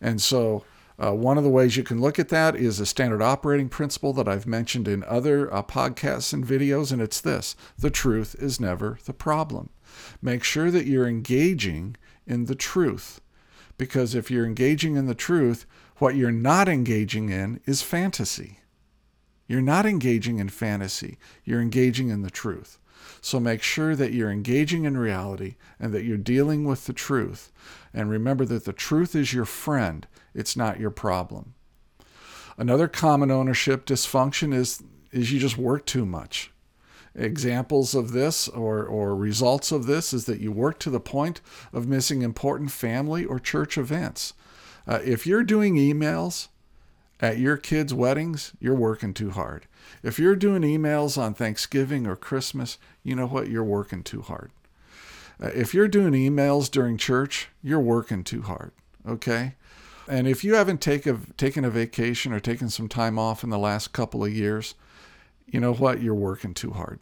And 0.00 0.20
so 0.22 0.64
Uh, 1.00 1.12
one 1.14 1.38
of 1.38 1.44
the 1.44 1.50
ways 1.50 1.76
you 1.76 1.84
can 1.84 2.00
look 2.00 2.18
at 2.18 2.28
that 2.28 2.56
is 2.56 2.80
a 2.80 2.86
standard 2.86 3.22
operating 3.22 3.68
principle 3.68 4.12
that 4.12 4.26
I've 4.26 4.48
mentioned 4.48 4.88
in 4.88 5.04
other 5.04 5.48
uh, 5.54 5.62
podcasts 5.62 6.32
and 6.32 6.44
videos, 6.44 6.90
and 6.90 7.00
it's 7.00 7.20
this 7.20 7.54
the 7.78 7.90
truth 7.90 8.34
is 8.40 8.58
never 8.58 8.98
the 9.04 9.12
problem. 9.12 9.68
Make 10.20 10.42
sure 10.42 10.72
that 10.72 10.86
you're 10.86 11.06
engaging 11.06 11.96
in 12.26 12.46
the 12.46 12.56
truth, 12.56 13.20
because 13.76 14.16
if 14.16 14.28
you're 14.28 14.44
engaging 14.44 14.96
in 14.96 15.06
the 15.06 15.14
truth, 15.14 15.66
what 15.98 16.16
you're 16.16 16.32
not 16.32 16.68
engaging 16.68 17.30
in 17.30 17.60
is 17.64 17.80
fantasy. 17.82 18.58
You're 19.46 19.62
not 19.62 19.86
engaging 19.86 20.40
in 20.40 20.48
fantasy, 20.48 21.16
you're 21.44 21.62
engaging 21.62 22.08
in 22.10 22.22
the 22.22 22.30
truth. 22.42 22.80
So 23.20 23.40
make 23.40 23.62
sure 23.62 23.96
that 23.96 24.12
you're 24.12 24.30
engaging 24.30 24.84
in 24.84 24.96
reality 24.96 25.56
and 25.78 25.92
that 25.92 26.04
you're 26.04 26.16
dealing 26.16 26.64
with 26.64 26.86
the 26.86 26.92
truth. 26.92 27.52
And 27.92 28.10
remember 28.10 28.44
that 28.46 28.64
the 28.64 28.72
truth 28.72 29.14
is 29.14 29.32
your 29.32 29.44
friend, 29.44 30.06
it's 30.34 30.56
not 30.56 30.80
your 30.80 30.90
problem. 30.90 31.54
Another 32.56 32.88
common 32.88 33.30
ownership 33.30 33.86
dysfunction 33.86 34.52
is, 34.52 34.82
is 35.12 35.32
you 35.32 35.38
just 35.38 35.58
work 35.58 35.86
too 35.86 36.04
much. 36.04 36.52
Examples 37.14 37.94
of 37.94 38.12
this 38.12 38.48
or, 38.48 38.84
or 38.84 39.16
results 39.16 39.72
of 39.72 39.86
this 39.86 40.12
is 40.12 40.26
that 40.26 40.40
you 40.40 40.52
work 40.52 40.78
to 40.80 40.90
the 40.90 41.00
point 41.00 41.40
of 41.72 41.88
missing 41.88 42.22
important 42.22 42.70
family 42.70 43.24
or 43.24 43.38
church 43.38 43.78
events. 43.78 44.34
Uh, 44.86 45.00
if 45.04 45.26
you're 45.26 45.42
doing 45.42 45.76
emails 45.76 46.48
at 47.20 47.38
your 47.38 47.56
kids' 47.56 47.92
weddings, 47.92 48.52
you're 48.60 48.74
working 48.74 49.12
too 49.12 49.30
hard. 49.30 49.66
If 50.02 50.18
you're 50.18 50.36
doing 50.36 50.62
emails 50.62 51.18
on 51.18 51.34
Thanksgiving 51.34 52.06
or 52.06 52.16
Christmas, 52.16 52.78
you 53.02 53.16
know 53.16 53.26
what? 53.26 53.48
You're 53.48 53.64
working 53.64 54.02
too 54.02 54.22
hard. 54.22 54.52
Uh, 55.42 55.50
if 55.54 55.74
you're 55.74 55.88
doing 55.88 56.12
emails 56.12 56.70
during 56.70 56.96
church, 56.96 57.48
you're 57.62 57.80
working 57.80 58.22
too 58.24 58.42
hard. 58.42 58.72
Okay? 59.06 59.54
And 60.08 60.26
if 60.26 60.44
you 60.44 60.54
haven't 60.54 60.80
take 60.80 61.06
a, 61.06 61.18
taken 61.36 61.64
a 61.64 61.70
vacation 61.70 62.32
or 62.32 62.40
taken 62.40 62.70
some 62.70 62.88
time 62.88 63.18
off 63.18 63.44
in 63.44 63.50
the 63.50 63.58
last 63.58 63.92
couple 63.92 64.24
of 64.24 64.32
years, 64.32 64.74
you 65.46 65.60
know 65.60 65.74
what? 65.74 66.00
You're 66.00 66.14
working 66.14 66.54
too 66.54 66.70
hard. 66.70 67.00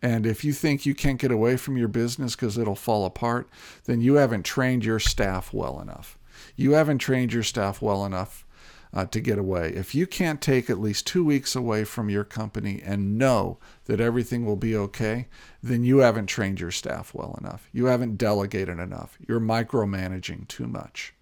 And 0.00 0.26
if 0.26 0.44
you 0.44 0.52
think 0.52 0.84
you 0.84 0.94
can't 0.94 1.20
get 1.20 1.30
away 1.30 1.56
from 1.56 1.76
your 1.76 1.88
business 1.88 2.34
because 2.34 2.58
it'll 2.58 2.74
fall 2.74 3.04
apart, 3.04 3.48
then 3.84 4.00
you 4.00 4.14
haven't 4.14 4.42
trained 4.42 4.84
your 4.84 4.98
staff 4.98 5.52
well 5.52 5.80
enough. 5.80 6.18
You 6.56 6.72
haven't 6.72 6.98
trained 6.98 7.32
your 7.32 7.44
staff 7.44 7.80
well 7.80 8.04
enough 8.04 8.44
uh, 8.94 9.06
to 9.06 9.20
get 9.20 9.38
away. 9.38 9.72
If 9.74 9.94
you 9.94 10.06
can't 10.06 10.40
take 10.40 10.68
at 10.68 10.80
least 10.80 11.06
two 11.06 11.24
weeks 11.24 11.56
away 11.56 11.84
from 11.84 12.10
your 12.10 12.24
company 12.24 12.82
and 12.84 13.16
know 13.16 13.58
that 13.86 14.00
everything 14.00 14.44
will 14.44 14.56
be 14.56 14.76
okay, 14.76 15.28
then 15.62 15.82
you 15.82 15.98
haven't 15.98 16.26
trained 16.26 16.60
your 16.60 16.70
staff 16.70 17.14
well 17.14 17.38
enough. 17.40 17.68
You 17.72 17.86
haven't 17.86 18.18
delegated 18.18 18.78
enough. 18.78 19.16
You're 19.26 19.40
micromanaging 19.40 20.48
too 20.48 20.66
much. 20.66 21.14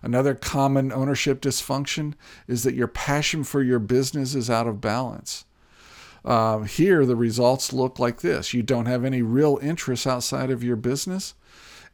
Another 0.00 0.34
common 0.34 0.90
ownership 0.90 1.40
dysfunction 1.40 2.14
is 2.48 2.64
that 2.64 2.74
your 2.74 2.88
passion 2.88 3.44
for 3.44 3.62
your 3.62 3.78
business 3.78 4.34
is 4.34 4.50
out 4.50 4.66
of 4.66 4.80
balance. 4.80 5.44
Uh, 6.24 6.60
here, 6.60 7.04
the 7.04 7.16
results 7.16 7.72
look 7.72 7.98
like 7.98 8.20
this 8.20 8.54
you 8.54 8.62
don't 8.62 8.86
have 8.86 9.04
any 9.04 9.22
real 9.22 9.58
interests 9.60 10.06
outside 10.06 10.50
of 10.50 10.64
your 10.64 10.76
business, 10.76 11.34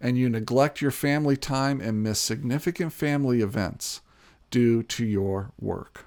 and 0.00 0.16
you 0.16 0.28
neglect 0.28 0.80
your 0.80 0.90
family 0.90 1.36
time 1.36 1.80
and 1.80 2.02
miss 2.02 2.20
significant 2.20 2.92
family 2.92 3.40
events 3.40 4.00
due 4.50 4.82
to 4.82 5.04
your 5.04 5.52
work. 5.60 6.06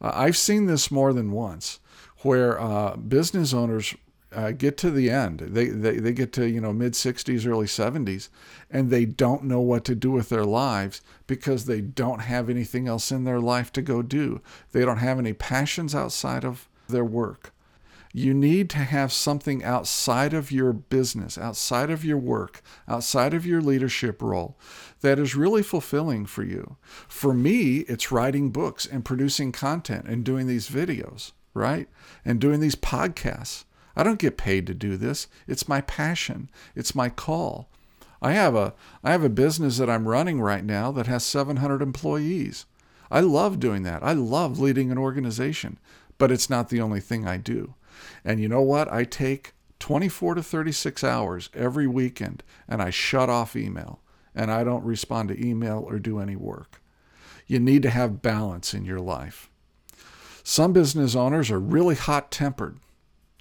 Uh, 0.00 0.12
I've 0.14 0.36
seen 0.36 0.66
this 0.66 0.90
more 0.90 1.12
than 1.12 1.32
once 1.32 1.80
where 2.22 2.60
uh, 2.60 2.96
business 2.96 3.52
owners 3.54 3.94
uh, 4.32 4.52
get 4.52 4.76
to 4.78 4.90
the 4.90 5.10
end. 5.10 5.40
They, 5.40 5.66
they, 5.66 5.98
they 5.98 6.12
get 6.12 6.32
to, 6.34 6.48
you 6.48 6.60
know, 6.60 6.72
mid 6.72 6.92
60s, 6.92 7.46
early 7.46 7.66
70s, 7.66 8.28
and 8.70 8.90
they 8.90 9.04
don't 9.04 9.44
know 9.44 9.60
what 9.60 9.84
to 9.86 9.94
do 9.94 10.10
with 10.10 10.28
their 10.28 10.44
lives 10.44 11.00
because 11.26 11.64
they 11.64 11.80
don't 11.80 12.20
have 12.20 12.48
anything 12.48 12.86
else 12.86 13.10
in 13.10 13.24
their 13.24 13.40
life 13.40 13.72
to 13.72 13.82
go 13.82 14.02
do. 14.02 14.40
They 14.72 14.84
don't 14.84 14.98
have 14.98 15.18
any 15.18 15.32
passions 15.32 15.94
outside 15.94 16.44
of 16.44 16.68
their 16.88 17.04
work. 17.04 17.52
You 18.12 18.34
need 18.34 18.68
to 18.70 18.78
have 18.78 19.12
something 19.12 19.62
outside 19.62 20.34
of 20.34 20.50
your 20.50 20.72
business, 20.72 21.38
outside 21.38 21.90
of 21.90 22.04
your 22.04 22.18
work, 22.18 22.60
outside 22.88 23.34
of 23.34 23.46
your 23.46 23.60
leadership 23.60 24.20
role 24.20 24.58
that 25.00 25.20
is 25.20 25.36
really 25.36 25.62
fulfilling 25.62 26.26
for 26.26 26.42
you. 26.42 26.76
For 27.08 27.32
me, 27.32 27.78
it's 27.80 28.10
writing 28.10 28.50
books 28.50 28.84
and 28.84 29.04
producing 29.04 29.52
content 29.52 30.06
and 30.06 30.24
doing 30.24 30.48
these 30.48 30.68
videos, 30.68 31.30
right? 31.54 31.88
And 32.24 32.40
doing 32.40 32.58
these 32.58 32.74
podcasts. 32.74 33.64
I 33.94 34.02
don't 34.02 34.18
get 34.18 34.36
paid 34.36 34.66
to 34.66 34.74
do 34.74 34.96
this. 34.96 35.28
It's 35.46 35.68
my 35.68 35.80
passion. 35.80 36.50
It's 36.74 36.94
my 36.96 37.10
call. 37.10 37.68
I 38.22 38.32
have 38.32 38.54
a 38.54 38.74
I 39.04 39.12
have 39.12 39.24
a 39.24 39.30
business 39.30 39.78
that 39.78 39.88
I'm 39.88 40.08
running 40.08 40.40
right 40.40 40.64
now 40.64 40.90
that 40.92 41.06
has 41.06 41.24
700 41.24 41.80
employees. 41.80 42.66
I 43.10 43.20
love 43.20 43.60
doing 43.60 43.82
that. 43.84 44.02
I 44.02 44.12
love 44.12 44.58
leading 44.58 44.90
an 44.90 44.98
organization, 44.98 45.78
but 46.18 46.30
it's 46.30 46.50
not 46.50 46.68
the 46.68 46.80
only 46.80 47.00
thing 47.00 47.26
I 47.26 47.36
do. 47.38 47.74
And 48.24 48.40
you 48.40 48.48
know 48.48 48.62
what? 48.62 48.92
I 48.92 49.04
take 49.04 49.52
24 49.78 50.36
to 50.36 50.42
36 50.42 51.02
hours 51.02 51.50
every 51.54 51.86
weekend 51.86 52.42
and 52.68 52.82
I 52.82 52.90
shut 52.90 53.28
off 53.28 53.56
email 53.56 54.00
and 54.34 54.50
I 54.50 54.64
don't 54.64 54.84
respond 54.84 55.28
to 55.30 55.46
email 55.46 55.84
or 55.86 55.98
do 55.98 56.20
any 56.20 56.36
work. 56.36 56.80
You 57.46 57.58
need 57.58 57.82
to 57.82 57.90
have 57.90 58.22
balance 58.22 58.74
in 58.74 58.84
your 58.84 59.00
life. 59.00 59.50
Some 60.42 60.72
business 60.72 61.16
owners 61.16 61.50
are 61.50 61.58
really 61.58 61.96
hot 61.96 62.30
tempered. 62.30 62.78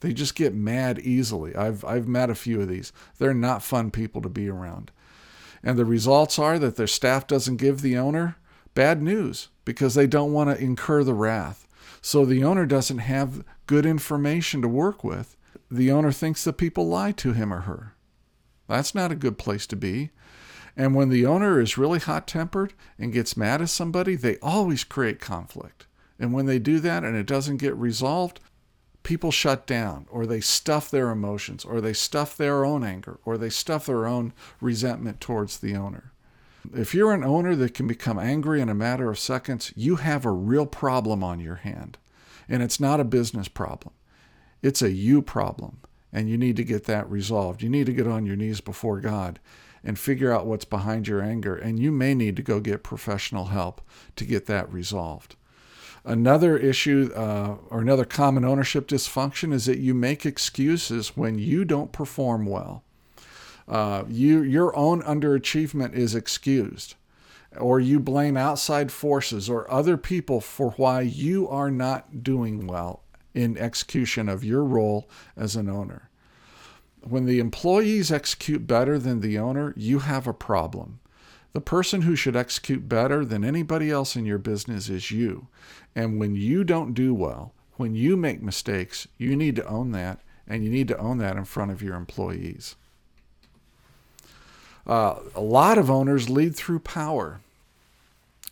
They 0.01 0.13
just 0.13 0.36
get 0.36 0.53
mad 0.53 1.00
easily. 1.00 1.56
I've, 1.56 1.84
I've 1.84 2.08
met 2.08 2.29
a 2.29 2.36
few 2.36 2.62
of 2.62 2.68
these. 2.68 2.94
They're 3.18 3.34
not 3.34 3.63
fun 3.63 3.91
people 3.91 4.22
to 4.22 4.29
be 4.29 4.50
around. 4.50 4.91
And 5.62 5.77
the 5.77 5.86
results 5.86 6.39
are 6.39 6.58
that 6.60 6.77
their 6.77 6.88
staff 6.88 7.27
doesn't 7.27 7.58
give 7.58 7.82
the 7.82 7.98
owner 7.98 8.38
bad 8.74 9.01
news 9.01 9.50
because 9.65 9.94
they 9.94 10.08
don't 10.08 10.32
want 10.32 10.50
to 10.50 10.63
incur 10.63 11.03
the 11.03 11.13
wrath. 11.13 11.68
So 12.01 12.25
the 12.25 12.44
owner 12.44 12.65
doesn't 12.65 13.00
have 13.00 13.44
good 13.68 13.86
information 13.86 14.62
to 14.62 14.68
work 14.68 15.03
with. 15.03 15.36
The 15.70 15.91
owner 15.91 16.12
thinks 16.12 16.44
that 16.44 16.53
people 16.53 16.88
lie 16.88 17.12
to 17.13 17.34
him 17.34 17.53
or 17.53 17.62
her. 17.62 17.96
That's 18.68 18.96
not 18.96 19.12
a 19.12 19.15
good 19.15 19.38
place 19.38 19.65
to 19.68 19.75
be. 19.75 20.12
And 20.77 20.96
when 20.96 21.10
the 21.10 21.25
owner 21.25 21.60
is 21.60 21.77
really 21.77 22.00
hot 22.00 22.27
tempered 22.27 22.74
and 22.98 23.12
gets 23.12 23.36
mad 23.36 23.62
at 23.62 23.70
somebody, 23.70 24.15
they 24.15 24.38
always 24.38 24.84
create 24.84 25.20
conflict. 25.20 25.88
And 26.20 26.34
when 26.34 26.46
they 26.46 26.60
do 26.60 26.79
that 26.79 27.03
and 27.03 27.18
it 27.18 27.25
doesn't 27.25 27.58
get 27.58 27.75
resolved, 27.75 28.39
people 29.03 29.32
shut 29.32 29.65
down 29.65 30.06
or 30.10 30.25
they 30.25 30.39
stuff 30.39 30.91
their 30.91 31.10
emotions 31.10 31.65
or 31.65 31.82
they 31.82 31.94
stuff 31.94 32.38
their 32.38 32.63
own 32.63 32.84
anger 32.84 33.20
or 33.25 33.38
they 33.38 33.50
stuff 33.50 33.86
their 33.86 34.06
own 34.06 34.34
resentment 34.62 35.20
towards 35.20 35.60
the 35.60 35.75
owner. 35.75 36.12
If 36.73 36.93
you're 36.93 37.13
an 37.13 37.23
owner 37.23 37.55
that 37.55 37.73
can 37.73 37.87
become 37.87 38.19
angry 38.19 38.61
in 38.61 38.69
a 38.69 38.75
matter 38.75 39.09
of 39.09 39.19
seconds, 39.19 39.73
you 39.75 39.97
have 39.97 40.25
a 40.25 40.31
real 40.31 40.65
problem 40.65 41.23
on 41.23 41.39
your 41.39 41.55
hand. 41.55 41.97
And 42.47 42.63
it's 42.63 42.79
not 42.79 42.99
a 42.99 43.05
business 43.05 43.47
problem, 43.47 43.93
it's 44.61 44.81
a 44.81 44.91
you 44.91 45.21
problem. 45.21 45.79
And 46.11 46.27
you 46.27 46.37
need 46.39 46.55
to 46.55 46.63
get 46.63 46.85
that 46.85 47.09
resolved. 47.09 47.61
You 47.61 47.69
need 47.69 47.85
to 47.85 47.93
get 47.93 48.07
on 48.07 48.25
your 48.25 48.35
knees 48.35 48.61
before 48.61 48.99
God 48.99 49.39
and 49.83 49.97
figure 49.97 50.33
out 50.33 50.47
what's 50.47 50.65
behind 50.65 51.07
your 51.07 51.21
anger. 51.21 51.55
And 51.55 51.79
you 51.79 51.91
may 51.91 52.15
need 52.15 52.35
to 52.37 52.41
go 52.41 52.59
get 52.59 52.83
professional 52.83 53.45
help 53.45 53.79
to 54.15 54.25
get 54.25 54.47
that 54.47 54.71
resolved. 54.73 55.35
Another 56.03 56.57
issue 56.57 57.11
uh, 57.15 57.57
or 57.69 57.81
another 57.81 58.05
common 58.05 58.43
ownership 58.43 58.87
dysfunction 58.87 59.53
is 59.53 59.65
that 59.65 59.79
you 59.79 59.93
make 59.93 60.25
excuses 60.25 61.15
when 61.15 61.37
you 61.37 61.65
don't 61.65 61.91
perform 61.91 62.45
well. 62.45 62.83
Uh, 63.69 64.03
you, 64.09 64.41
your 64.41 64.75
own 64.75 65.03
underachievement 65.03 65.93
is 65.93 66.15
excused, 66.15 66.95
or 67.55 67.79
you 67.79 67.99
blame 67.99 68.35
outside 68.35 68.91
forces 68.91 69.47
or 69.47 69.71
other 69.71 69.95
people 69.95 70.41
for 70.41 70.71
why 70.71 71.01
you 71.01 71.47
are 71.47 71.69
not 71.69 72.23
doing 72.23 72.65
well 72.65 73.03
in 73.35 73.57
execution 73.57 74.27
of 74.27 74.43
your 74.43 74.63
role 74.63 75.07
as 75.38 75.55
an 75.55 75.69
owner. 75.69 76.09
When 77.01 77.25
the 77.25 77.39
employees 77.39 78.11
execute 78.11 78.65
better 78.65 78.97
than 78.97 79.21
the 79.21 79.38
owner, 79.38 79.73
you 79.77 79.99
have 79.99 80.27
a 80.27 80.33
problem. 80.33 80.99
The 81.53 81.61
person 81.61 82.01
who 82.01 82.15
should 82.15 82.35
execute 82.35 82.89
better 82.89 83.23
than 83.23 83.45
anybody 83.45 83.91
else 83.91 84.15
in 84.15 84.25
your 84.25 84.39
business 84.39 84.89
is 84.89 85.11
you. 85.11 85.47
And 85.95 86.19
when 86.19 86.35
you 86.35 86.63
don't 86.63 86.93
do 86.93 87.13
well, 87.13 87.53
when 87.77 87.95
you 87.95 88.17
make 88.17 88.41
mistakes, 88.41 89.07
you 89.17 89.35
need 89.35 89.55
to 89.55 89.67
own 89.67 89.91
that, 89.91 90.21
and 90.47 90.63
you 90.63 90.69
need 90.69 90.88
to 90.89 90.97
own 90.97 91.19
that 91.19 91.38
in 91.38 91.45
front 91.45 91.71
of 91.71 91.81
your 91.81 91.95
employees. 91.95 92.75
Uh, 94.88 95.19
a 95.36 95.41
lot 95.41 95.77
of 95.77 95.89
owners 95.89 96.29
lead 96.29 96.55
through 96.55 96.79
power. 96.79 97.41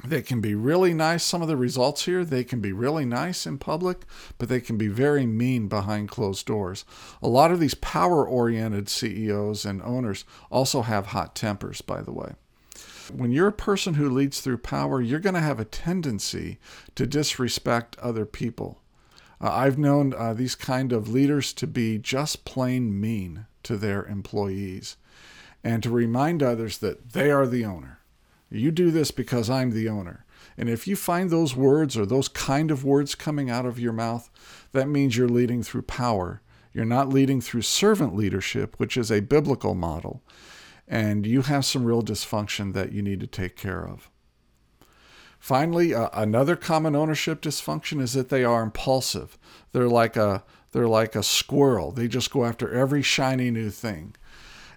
They 0.06 0.22
can 0.22 0.42
be 0.42 0.54
really 0.54 0.94
nice. 0.94 1.24
Some 1.24 1.42
of 1.42 1.48
the 1.48 1.58
results 1.58 2.06
here, 2.06 2.24
they 2.24 2.44
can 2.44 2.62
be 2.62 2.72
really 2.72 3.04
nice 3.04 3.48
in 3.48 3.58
public, 3.58 4.06
but 4.38 4.48
they 4.48 4.62
can 4.62 4.78
be 4.78 4.88
very 4.88 5.26
mean 5.26 5.68
behind 5.68 6.10
closed 6.10 6.46
doors. 6.46 6.86
A 7.22 7.28
lot 7.28 7.52
of 7.52 7.60
these 7.60 7.74
power 7.74 8.26
oriented 8.26 8.90
CEOs 8.90 9.66
and 9.66 9.82
owners 9.82 10.24
also 10.52 10.84
have 10.84 11.08
hot 11.08 11.36
tempers, 11.36 11.82
by 11.82 12.02
the 12.02 12.14
way. 12.14 12.34
When 13.12 13.32
you're 13.32 13.48
a 13.48 13.54
person 13.54 13.96
who 13.96 14.10
leads 14.10 14.40
through 14.40 14.60
power, 14.60 15.02
you're 15.02 15.20
going 15.20 15.36
to 15.36 15.42
have 15.42 15.60
a 15.60 15.66
tendency 15.66 16.60
to 16.96 17.08
disrespect 17.08 17.98
other 18.00 18.26
people. 18.26 18.80
Uh, 19.42 19.52
I've 19.52 19.78
known 19.78 20.14
uh, 20.14 20.34
these 20.34 20.56
kind 20.56 20.92
of 20.92 21.10
leaders 21.10 21.54
to 21.54 21.66
be 21.66 21.98
just 21.98 22.46
plain 22.46 23.00
mean 23.00 23.46
to 23.64 23.78
their 23.78 24.06
employees 24.06 24.98
and 25.68 25.84
to 25.84 25.90
remind 25.90 26.42
others 26.42 26.78
that 26.78 27.12
they 27.12 27.30
are 27.30 27.46
the 27.46 27.66
owner. 27.66 28.00
You 28.50 28.72
do 28.72 28.90
this 28.90 29.12
because 29.12 29.50
I'm 29.50 29.72
the 29.72 29.90
owner. 29.90 30.26
And 30.58 30.70
if 30.70 30.88
you 30.88 30.96
find 30.96 31.30
those 31.30 31.58
words 31.58 31.98
or 31.98 32.06
those 32.06 32.30
kind 32.30 32.72
of 32.72 32.86
words 32.86 33.16
coming 33.16 33.50
out 33.50 33.66
of 33.66 33.78
your 33.78 33.92
mouth, 33.92 34.30
that 34.72 34.88
means 34.88 35.18
you're 35.18 35.28
leading 35.28 35.62
through 35.62 35.82
power. 35.82 36.42
You're 36.72 36.86
not 36.86 37.10
leading 37.10 37.42
through 37.42 37.64
servant 37.64 38.16
leadership, 38.16 38.76
which 38.78 38.96
is 38.96 39.12
a 39.12 39.20
biblical 39.20 39.76
model. 39.76 40.24
And 40.88 41.28
you 41.28 41.42
have 41.42 41.66
some 41.66 41.84
real 41.84 42.02
dysfunction 42.02 42.72
that 42.72 42.94
you 42.94 43.02
need 43.02 43.20
to 43.20 43.28
take 43.28 43.58
care 43.58 43.86
of. 43.86 44.10
Finally, 45.38 45.94
uh, 45.94 46.08
another 46.14 46.56
common 46.56 46.96
ownership 46.96 47.42
dysfunction 47.42 48.00
is 48.00 48.14
that 48.14 48.30
they 48.30 48.46
are 48.46 48.64
impulsive. 48.64 49.38
They're 49.74 49.90
like 49.90 50.16
a 50.16 50.46
they're 50.72 50.88
like 50.88 51.16
a 51.16 51.24
squirrel. 51.24 51.92
They 51.92 52.08
just 52.08 52.32
go 52.32 52.46
after 52.46 52.74
every 52.74 53.02
shiny 53.02 53.52
new 53.52 53.70
thing 53.70 54.16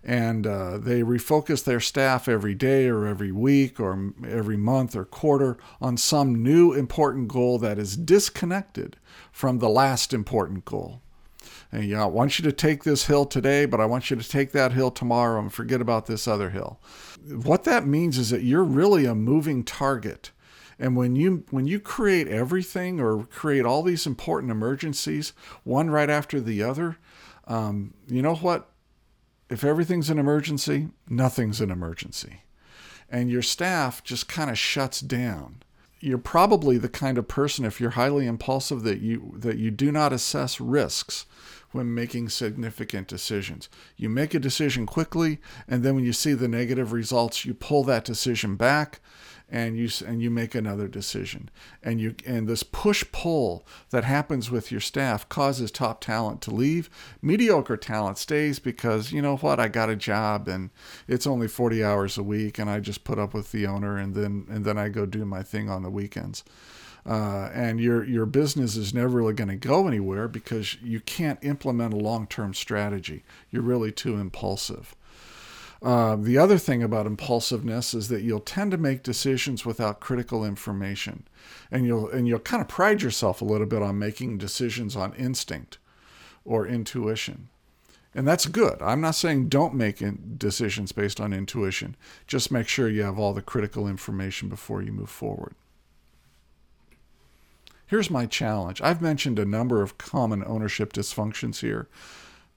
and 0.03 0.47
uh, 0.47 0.79
they 0.79 1.03
refocus 1.03 1.63
their 1.63 1.81
staff 1.81 2.29
every 2.29 2.55
day 2.55 2.87
or 2.87 3.07
every 3.07 3.33
week 3.33 3.79
or 3.79 4.13
every 4.27 4.57
month 4.57 4.97
or 4.97 5.05
quarter 5.05 5.59
on 5.81 5.97
some 5.97 6.43
new 6.43 6.73
important 6.73 7.29
goal 7.29 7.59
that 7.59 7.79
is 7.79 7.97
disconnected 7.97 8.97
from 9.31 9.59
the 9.59 9.69
last 9.69 10.13
important 10.15 10.65
goal. 10.65 11.03
And 11.73 11.89
know, 11.89 12.03
I 12.03 12.07
want 12.07 12.39
you 12.39 12.45
to 12.45 12.53
take 12.53 12.83
this 12.83 13.07
hill 13.07 13.25
today, 13.25 13.65
but 13.65 13.81
I 13.81 13.87
want 13.87 14.11
you 14.11 14.17
to 14.17 14.29
take 14.29 14.53
that 14.53 14.73
hill 14.73 14.91
tomorrow 14.91 15.41
and 15.41 15.53
forget 15.53 15.81
about 15.81 16.07
this 16.07 16.27
other 16.27 16.51
hill. 16.51 16.81
What 17.29 17.65
that 17.65 17.87
means 17.87 18.19
is 18.19 18.31
that 18.31 18.43
you're 18.43 18.65
really 18.65 19.05
a 19.05 19.15
moving 19.15 19.63
target. 19.65 20.33
And 20.79 20.97
when 20.97 21.15
you 21.15 21.45
when 21.51 21.67
you 21.67 21.79
create 21.79 22.27
everything 22.27 23.01
or 23.01 23.25
create 23.25 23.67
all 23.67 23.83
these 23.83 24.07
important 24.07 24.51
emergencies, 24.51 25.35
one 25.63 25.91
right 25.91 26.09
after 26.09 26.41
the 26.41 26.63
other, 26.63 26.97
um, 27.47 27.95
you 28.09 28.23
know 28.23 28.37
what? 28.37 28.70
If 29.51 29.65
everything's 29.65 30.09
an 30.09 30.19
emergency, 30.19 30.89
nothing's 31.09 31.61
an 31.61 31.71
emergency. 31.71 32.43
And 33.11 33.31
your 33.31 33.43
staff 33.43 34.05
just 34.05 34.29
kind 34.29 34.49
of 34.49 34.57
shuts 34.57 35.01
down. 35.01 35.63
You're 35.99 36.19
probably 36.19 36.79
the 36.79 36.89
kind 36.89 37.19
of 37.19 37.29
person 37.29 37.65
if 37.65 37.81
you're 37.81 37.91
highly 37.91 38.27
impulsive 38.27 38.85
that 38.85 39.01
you 39.01 39.35
that 39.37 39.59
you 39.59 39.71
do 39.71 39.93
not 39.93 40.13
assess 40.13 40.61
risks 40.61 41.27
when 41.73 41.95
making 41.95 42.29
significant 42.29 43.09
decisions. 43.09 43.69
You 43.97 44.09
make 44.09 44.35
a 44.35 44.41
decision 44.41 44.87
quickly 44.87 45.39
and 45.69 45.83
then 45.83 45.95
when 45.95 46.05
you 46.05 46.13
see 46.13 46.33
the 46.33 46.49
negative 46.49 46.93
results, 46.93 47.45
you 47.45 47.55
pull 47.55 47.85
that 47.85 48.05
decision 48.05 48.57
back 48.57 49.01
and 49.51 49.77
you 49.77 49.89
and 50.07 50.23
you 50.23 50.31
make 50.31 50.55
another 50.55 50.87
decision. 50.89 51.51
And 51.83 52.01
you 52.01 52.15
and 52.25 52.47
this 52.47 52.63
push 52.63 53.05
pull 53.13 53.67
that 53.91 54.05
happens 54.05 54.51
with 54.51 54.71
your 54.71 54.81
staff 54.81 55.29
causes 55.29 55.71
top 55.71 56.01
talent 56.01 56.41
to 56.43 56.51
leave. 56.51 56.89
Mediocre 57.21 57.77
talent 57.77 58.19
stays 58.19 58.59
because 58.59 59.13
you 59.13 59.21
know 59.21 59.37
what 59.37 59.59
I 59.59 59.69
got 59.69 59.91
a 59.91 59.97
job 59.97 60.49
and 60.49 60.71
it's 61.09 61.27
only 61.27 61.49
40 61.49 61.83
hours 61.83 62.17
a 62.17 62.23
week 62.23 62.59
and 62.59 62.71
I 62.71 62.81
just 62.81 63.05
put 63.05 63.19
up 63.19 63.35
with 63.35 63.53
the 63.53 63.67
owner 63.67 63.97
and 63.97 64.15
then 64.15 64.47
and 64.49 64.65
then 64.65 64.79
I 64.79 64.89
go 64.89 65.05
do 65.07 65.25
my 65.25 65.43
thing 65.43 65.69
on 65.69 65.83
the 65.83 65.91
weekends 65.91 66.45
uh, 67.07 67.51
and 67.53 67.81
your 67.81 68.05
your 68.05 68.27
business 68.27 68.77
is 68.77 68.95
never 68.95 69.19
really 69.19 69.35
going 69.35 69.49
to 69.49 69.57
go 69.57 69.87
anywhere 69.87 70.29
because 70.29 70.77
you 70.83 71.01
can't 71.01 71.39
implement 71.43 71.95
a 71.95 71.99
long-term 71.99 72.55
strategy 72.55 73.23
you're 73.51 73.63
really 73.63 73.93
too 73.93 74.17
impulsive 74.17 74.95
uh, 75.83 76.15
the 76.17 76.37
other 76.37 76.59
thing 76.59 76.83
about 76.83 77.07
impulsiveness 77.07 77.95
is 77.95 78.09
that 78.09 78.23
you'll 78.23 78.41
tend 78.41 78.71
to 78.71 78.77
make 78.77 79.03
decisions 79.03 79.65
without 79.65 80.01
critical 80.01 80.45
information, 80.45 81.27
and 81.71 81.87
you'll 81.87 82.09
and 82.11 82.29
you'll 82.29 82.39
kind 82.39 82.61
of 82.61 82.69
pride 82.69 83.01
yourself 83.01 83.41
a 83.41 83.47
little 83.47 83.67
bit 83.67 83.81
on 83.81 83.99
making 83.99 84.37
decisions 84.37 84.95
on 84.95 85.15
instinct 85.15 85.79
or 86.45 86.67
intuition, 86.67 87.49
and 88.15 88.29
that's 88.29 88.45
good. 88.45 88.77
I'm 88.83 89.01
not 89.01 89.15
saying 89.15 89.49
don't 89.49 89.75
make 89.75 90.03
decisions 90.39 90.93
based 90.93 91.19
on 91.19 91.33
intuition. 91.33 91.97
Just 92.27 92.53
make 92.53 92.69
sure 92.69 92.89
you 92.91 93.03
have 93.03 93.19
all 93.19 93.33
the 93.33 93.41
critical 93.41 93.89
information 93.89 94.51
before 94.51 94.83
you 94.83 94.93
move 94.93 95.11
forward. 95.11 95.55
Here's 97.91 98.09
my 98.09 98.25
challenge. 98.25 98.81
I've 98.81 99.03
mentioned 99.03 99.41
a 99.41 99.45
number 99.45 99.83
of 99.83 99.99
common 99.99 100.45
ownership 100.47 100.93
dysfunctions 100.93 101.59
here. 101.59 101.89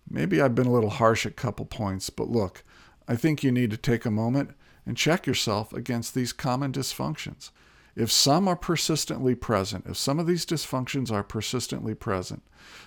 Maybe 0.07 0.39
I've 0.39 0.53
been 0.53 0.67
a 0.67 0.71
little 0.71 0.91
harsh 0.91 1.25
at 1.25 1.31
a 1.31 1.33
couple 1.35 1.65
points, 1.65 2.11
but 2.11 2.29
look, 2.29 2.63
I 3.07 3.15
think 3.15 3.43
you 3.43 3.51
need 3.51 3.71
to 3.71 3.77
take 3.77 4.05
a 4.05 4.11
moment 4.11 4.51
and 4.85 4.95
check 4.95 5.25
yourself 5.25 5.73
against 5.73 6.13
these 6.13 6.33
common 6.33 6.71
dysfunctions. 6.71 7.49
If 7.95 8.11
some 8.11 8.47
are 8.47 8.55
persistently 8.55 9.33
present, 9.33 9.87
if 9.87 9.97
some 9.97 10.19
of 10.19 10.27
these 10.27 10.45
dysfunctions 10.45 11.11
are 11.11 11.23
persistently 11.23 11.95
present, 11.95 12.43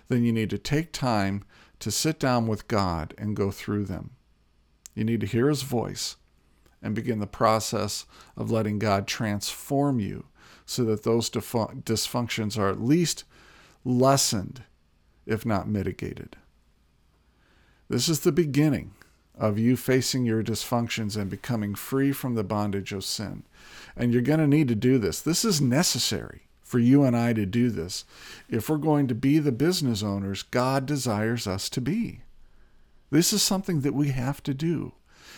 then 0.06 0.22
you 0.22 0.32
need 0.32 0.50
to 0.50 0.58
take 0.58 0.92
time 0.92 1.42
to 1.80 1.90
sit 1.90 2.20
down 2.20 2.46
with 2.46 2.68
God 2.68 3.12
and 3.18 3.34
go 3.34 3.50
through 3.50 3.86
them. 3.86 4.10
You 4.94 5.02
need 5.02 5.20
to 5.22 5.26
hear 5.26 5.48
His 5.48 5.62
voice 5.62 6.14
and 6.82 6.94
begin 6.94 7.18
the 7.18 7.26
process 7.26 8.06
of 8.36 8.50
letting 8.50 8.78
God 8.78 9.06
transform 9.06 9.98
you 10.00 10.26
so 10.64 10.84
that 10.84 11.04
those 11.04 11.30
dysfunctions 11.30 12.58
are 12.58 12.68
at 12.68 12.80
least 12.80 13.24
lessened, 13.84 14.64
if 15.24 15.46
not 15.46 15.68
mitigated. 15.68 16.36
This 17.88 18.08
is 18.08 18.20
the 18.20 18.32
beginning 18.32 18.92
of 19.38 19.58
you 19.58 19.76
facing 19.76 20.24
your 20.24 20.42
dysfunctions 20.42 21.16
and 21.16 21.30
becoming 21.30 21.74
free 21.74 22.10
from 22.10 22.34
the 22.34 22.44
bondage 22.44 22.92
of 22.92 23.04
sin. 23.04 23.44
And 23.96 24.12
you're 24.12 24.22
going 24.22 24.40
to 24.40 24.46
need 24.46 24.68
to 24.68 24.74
do 24.74 24.98
this. 24.98 25.20
This 25.20 25.44
is 25.44 25.60
necessary 25.60 26.42
for 26.62 26.78
you 26.80 27.04
and 27.04 27.16
I 27.16 27.32
to 27.34 27.46
do 27.46 27.70
this 27.70 28.04
if 28.48 28.68
we're 28.68 28.76
going 28.76 29.06
to 29.06 29.14
be 29.14 29.38
the 29.38 29.52
business 29.52 30.02
owners 30.02 30.42
God 30.42 30.84
desires 30.84 31.46
us 31.46 31.68
to 31.70 31.80
be. 31.80 32.22
This 33.10 33.32
is 33.32 33.42
something 33.42 33.82
that 33.82 33.94
we 33.94 34.08
have 34.08 34.42
to 34.42 34.54
do. 34.54 34.94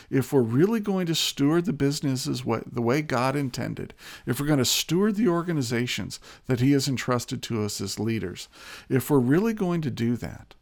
If 0.09 0.33
we're 0.33 0.41
really 0.41 0.79
going 0.79 1.05
to 1.07 1.15
steward 1.15 1.65
the 1.65 1.73
businesses 1.73 2.43
the 2.43 2.81
way 2.81 3.01
God 3.01 3.35
intended, 3.35 3.93
if 4.25 4.39
we're 4.39 4.47
going 4.47 4.59
to 4.59 4.65
steward 4.65 5.15
the 5.15 5.27
organizations 5.27 6.19
that 6.47 6.59
He 6.59 6.71
has 6.71 6.87
entrusted 6.87 7.43
to 7.43 7.63
us 7.63 7.79
as 7.79 7.99
leaders, 7.99 8.47
if 8.89 9.09
we're 9.09 9.19
really 9.19 9.53
going 9.53 9.81
to 9.81 9.91
do 9.91 10.15
that, 10.17 10.55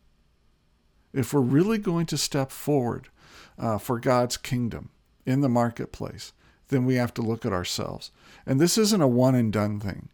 if 1.14 1.34
we're 1.34 1.42
really 1.42 1.78
going 1.78 2.06
to 2.08 2.18
step 2.18 2.52
forward 2.52 3.08
uh, 3.58 3.78
for 3.78 4.00
God's 4.00 4.38
kingdom 4.38 4.90
in 5.26 5.42
the 5.42 5.50
marketplace, 5.50 6.34
then 6.70 6.86
we 6.86 6.96
have 6.96 7.14
to 7.14 7.22
look 7.22 7.46
at 7.46 7.54
ourselves. 7.54 8.12
And 8.46 8.60
this 8.60 8.78
isn't 8.78 9.02
a 9.02 9.08
one 9.08 9.36
and 9.36 9.52
done 9.52 9.80
thing. 9.80 10.10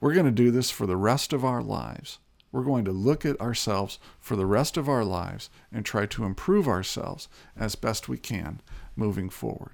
We're 0.00 0.14
going 0.14 0.26
to 0.26 0.32
do 0.32 0.50
this 0.50 0.70
for 0.70 0.86
the 0.86 0.96
rest 0.96 1.32
of 1.32 1.44
our 1.44 1.62
lives. 1.62 2.18
We're 2.56 2.62
going 2.62 2.86
to 2.86 2.90
look 2.90 3.26
at 3.26 3.38
ourselves 3.38 3.98
for 4.18 4.34
the 4.34 4.46
rest 4.46 4.78
of 4.78 4.88
our 4.88 5.04
lives 5.04 5.50
and 5.70 5.84
try 5.84 6.06
to 6.06 6.24
improve 6.24 6.66
ourselves 6.66 7.28
as 7.54 7.74
best 7.74 8.08
we 8.08 8.16
can 8.16 8.62
moving 8.96 9.28
forward. 9.28 9.72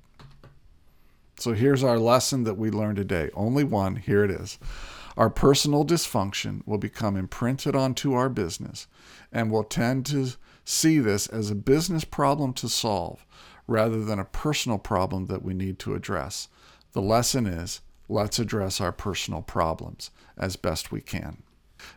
So 1.39 1.53
here's 1.53 1.85
our 1.85 1.97
lesson 1.97 2.43
that 2.43 2.59
we 2.59 2.73
learned 2.73 2.97
today. 2.97 3.31
Only 3.35 3.63
one. 3.63 3.95
Here 3.95 4.25
it 4.25 4.33
is. 4.33 4.59
Our 5.17 5.31
personal 5.31 5.85
dysfunction 5.85 6.67
will 6.67 6.77
become 6.77 7.17
imprinted 7.17 7.77
onto 7.77 8.15
our 8.15 8.29
business 8.29 8.89
and 9.31 9.49
will 9.49 9.63
tend 9.63 10.05
to 10.07 10.31
see 10.65 10.99
this 10.99 11.29
as 11.29 11.53
a 11.53 11.55
business 11.55 12.03
problem 12.03 12.53
to 12.55 12.69
solve 12.69 13.25
rather 13.69 14.05
than 14.05 14.19
a 14.19 14.25
personal 14.25 14.79
problem 14.79 15.27
that 15.27 15.45
we 15.45 15.55
need 15.55 15.79
to 15.79 15.95
address. 15.95 16.49
The 16.95 17.01
lesson 17.01 17.47
is 17.47 17.81
let's 18.09 18.41
address 18.41 18.81
our 18.81 18.91
personal 18.91 19.41
problems 19.41 20.11
as 20.37 20.57
best 20.57 20.91
we 20.91 21.01
can. 21.01 21.45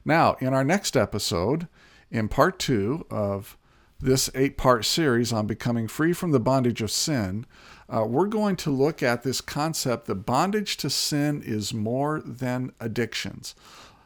Now, 0.04 0.36
in 0.39 0.54
our 0.54 0.63
next 0.63 0.95
episode, 0.95 1.67
in 2.12 2.28
part 2.28 2.60
two 2.60 3.06
of 3.10 3.58
this 4.00 4.30
eight 4.36 4.58
part 4.58 4.86
series 4.86 5.32
on 5.32 5.48
becoming 5.48 5.88
free 5.88 6.13
from 6.13 6.32
the 6.32 6.39
bondage 6.39 6.82
of 6.82 6.91
sin, 6.91 7.45
uh, 7.89 8.06
we're 8.08 8.28
going 8.28 8.56
to 8.58 8.71
look 8.71 9.04
at 9.04 9.24
this 9.24 9.41
concept 9.41 10.08
that 10.08 10.15
bondage 10.15 10.78
to 10.78 10.89
sin 10.89 11.41
is 11.43 11.74
more 11.74 12.21
than 12.26 12.71
addictions. 12.80 13.56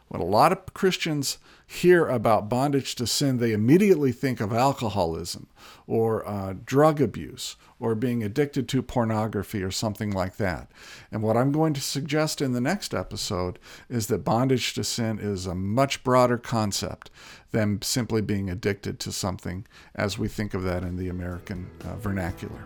When 0.10 0.22
a 0.22 0.26
lot 0.26 0.52
of 0.52 0.74
Christians 0.74 1.38
hear 1.66 2.08
about 2.08 2.50
bondage 2.50 2.96
to 2.96 3.06
sin, 3.06 3.38
they 3.38 3.54
immediately 3.54 4.12
think 4.12 4.42
of 4.42 4.52
alcoholism 4.52 5.48
or 5.86 6.28
uh, 6.28 6.56
drug 6.66 7.00
abuse 7.00 7.56
or 7.80 7.94
being 7.94 8.24
addicted 8.24 8.68
to 8.68 8.82
pornography 8.82 9.62
or 9.62 9.70
something 9.70 10.10
like 10.10 10.38
that. 10.38 10.70
And 11.12 11.22
what 11.22 11.38
I'm 11.38 11.52
going 11.52 11.74
to 11.76 11.82
suggest 11.82 12.42
in 12.42 12.54
the 12.54 12.60
next 12.60 12.94
episode 12.94 13.60
is 13.88 14.08
that 14.08 14.26
bondage 14.26 14.74
to 14.74 14.84
sin 14.84 15.20
is 15.20 15.46
a 15.46 15.56
much 15.56 16.04
broader 16.04 16.40
concept 16.40 17.12
than 17.52 17.82
simply 17.84 18.22
being 18.22 18.50
addicted 18.50 19.00
to 19.02 19.12
something 19.12 19.66
as 19.94 20.18
we 20.18 20.28
think 20.28 20.56
of 20.56 20.64
that 20.64 20.84
in 20.84 20.98
the 20.98 21.08
American 21.08 21.70
uh, 21.86 21.96
vernacular. 21.98 22.66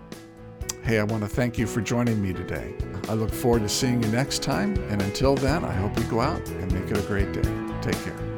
Hey, 0.84 1.00
I 1.00 1.04
want 1.04 1.24
to 1.24 1.30
thank 1.30 1.58
you 1.58 1.66
for 1.66 1.80
joining 1.80 2.22
me 2.22 2.34
today. 2.34 2.76
I 3.08 3.14
look 3.14 3.32
forward 3.32 3.62
to 3.62 3.70
seeing 3.70 4.04
you 4.04 4.10
next 4.10 4.44
time, 4.44 4.76
and 4.90 5.02
until 5.02 5.34
then, 5.34 5.64
I 5.64 5.72
hope 5.72 5.98
you 5.98 6.04
go 6.06 6.20
out 6.20 6.46
and 6.46 6.74
make 6.74 6.92
it 6.92 6.98
a 6.98 7.08
great 7.08 7.32
day. 7.32 7.50
Take 7.82 7.96
care. 8.04 8.33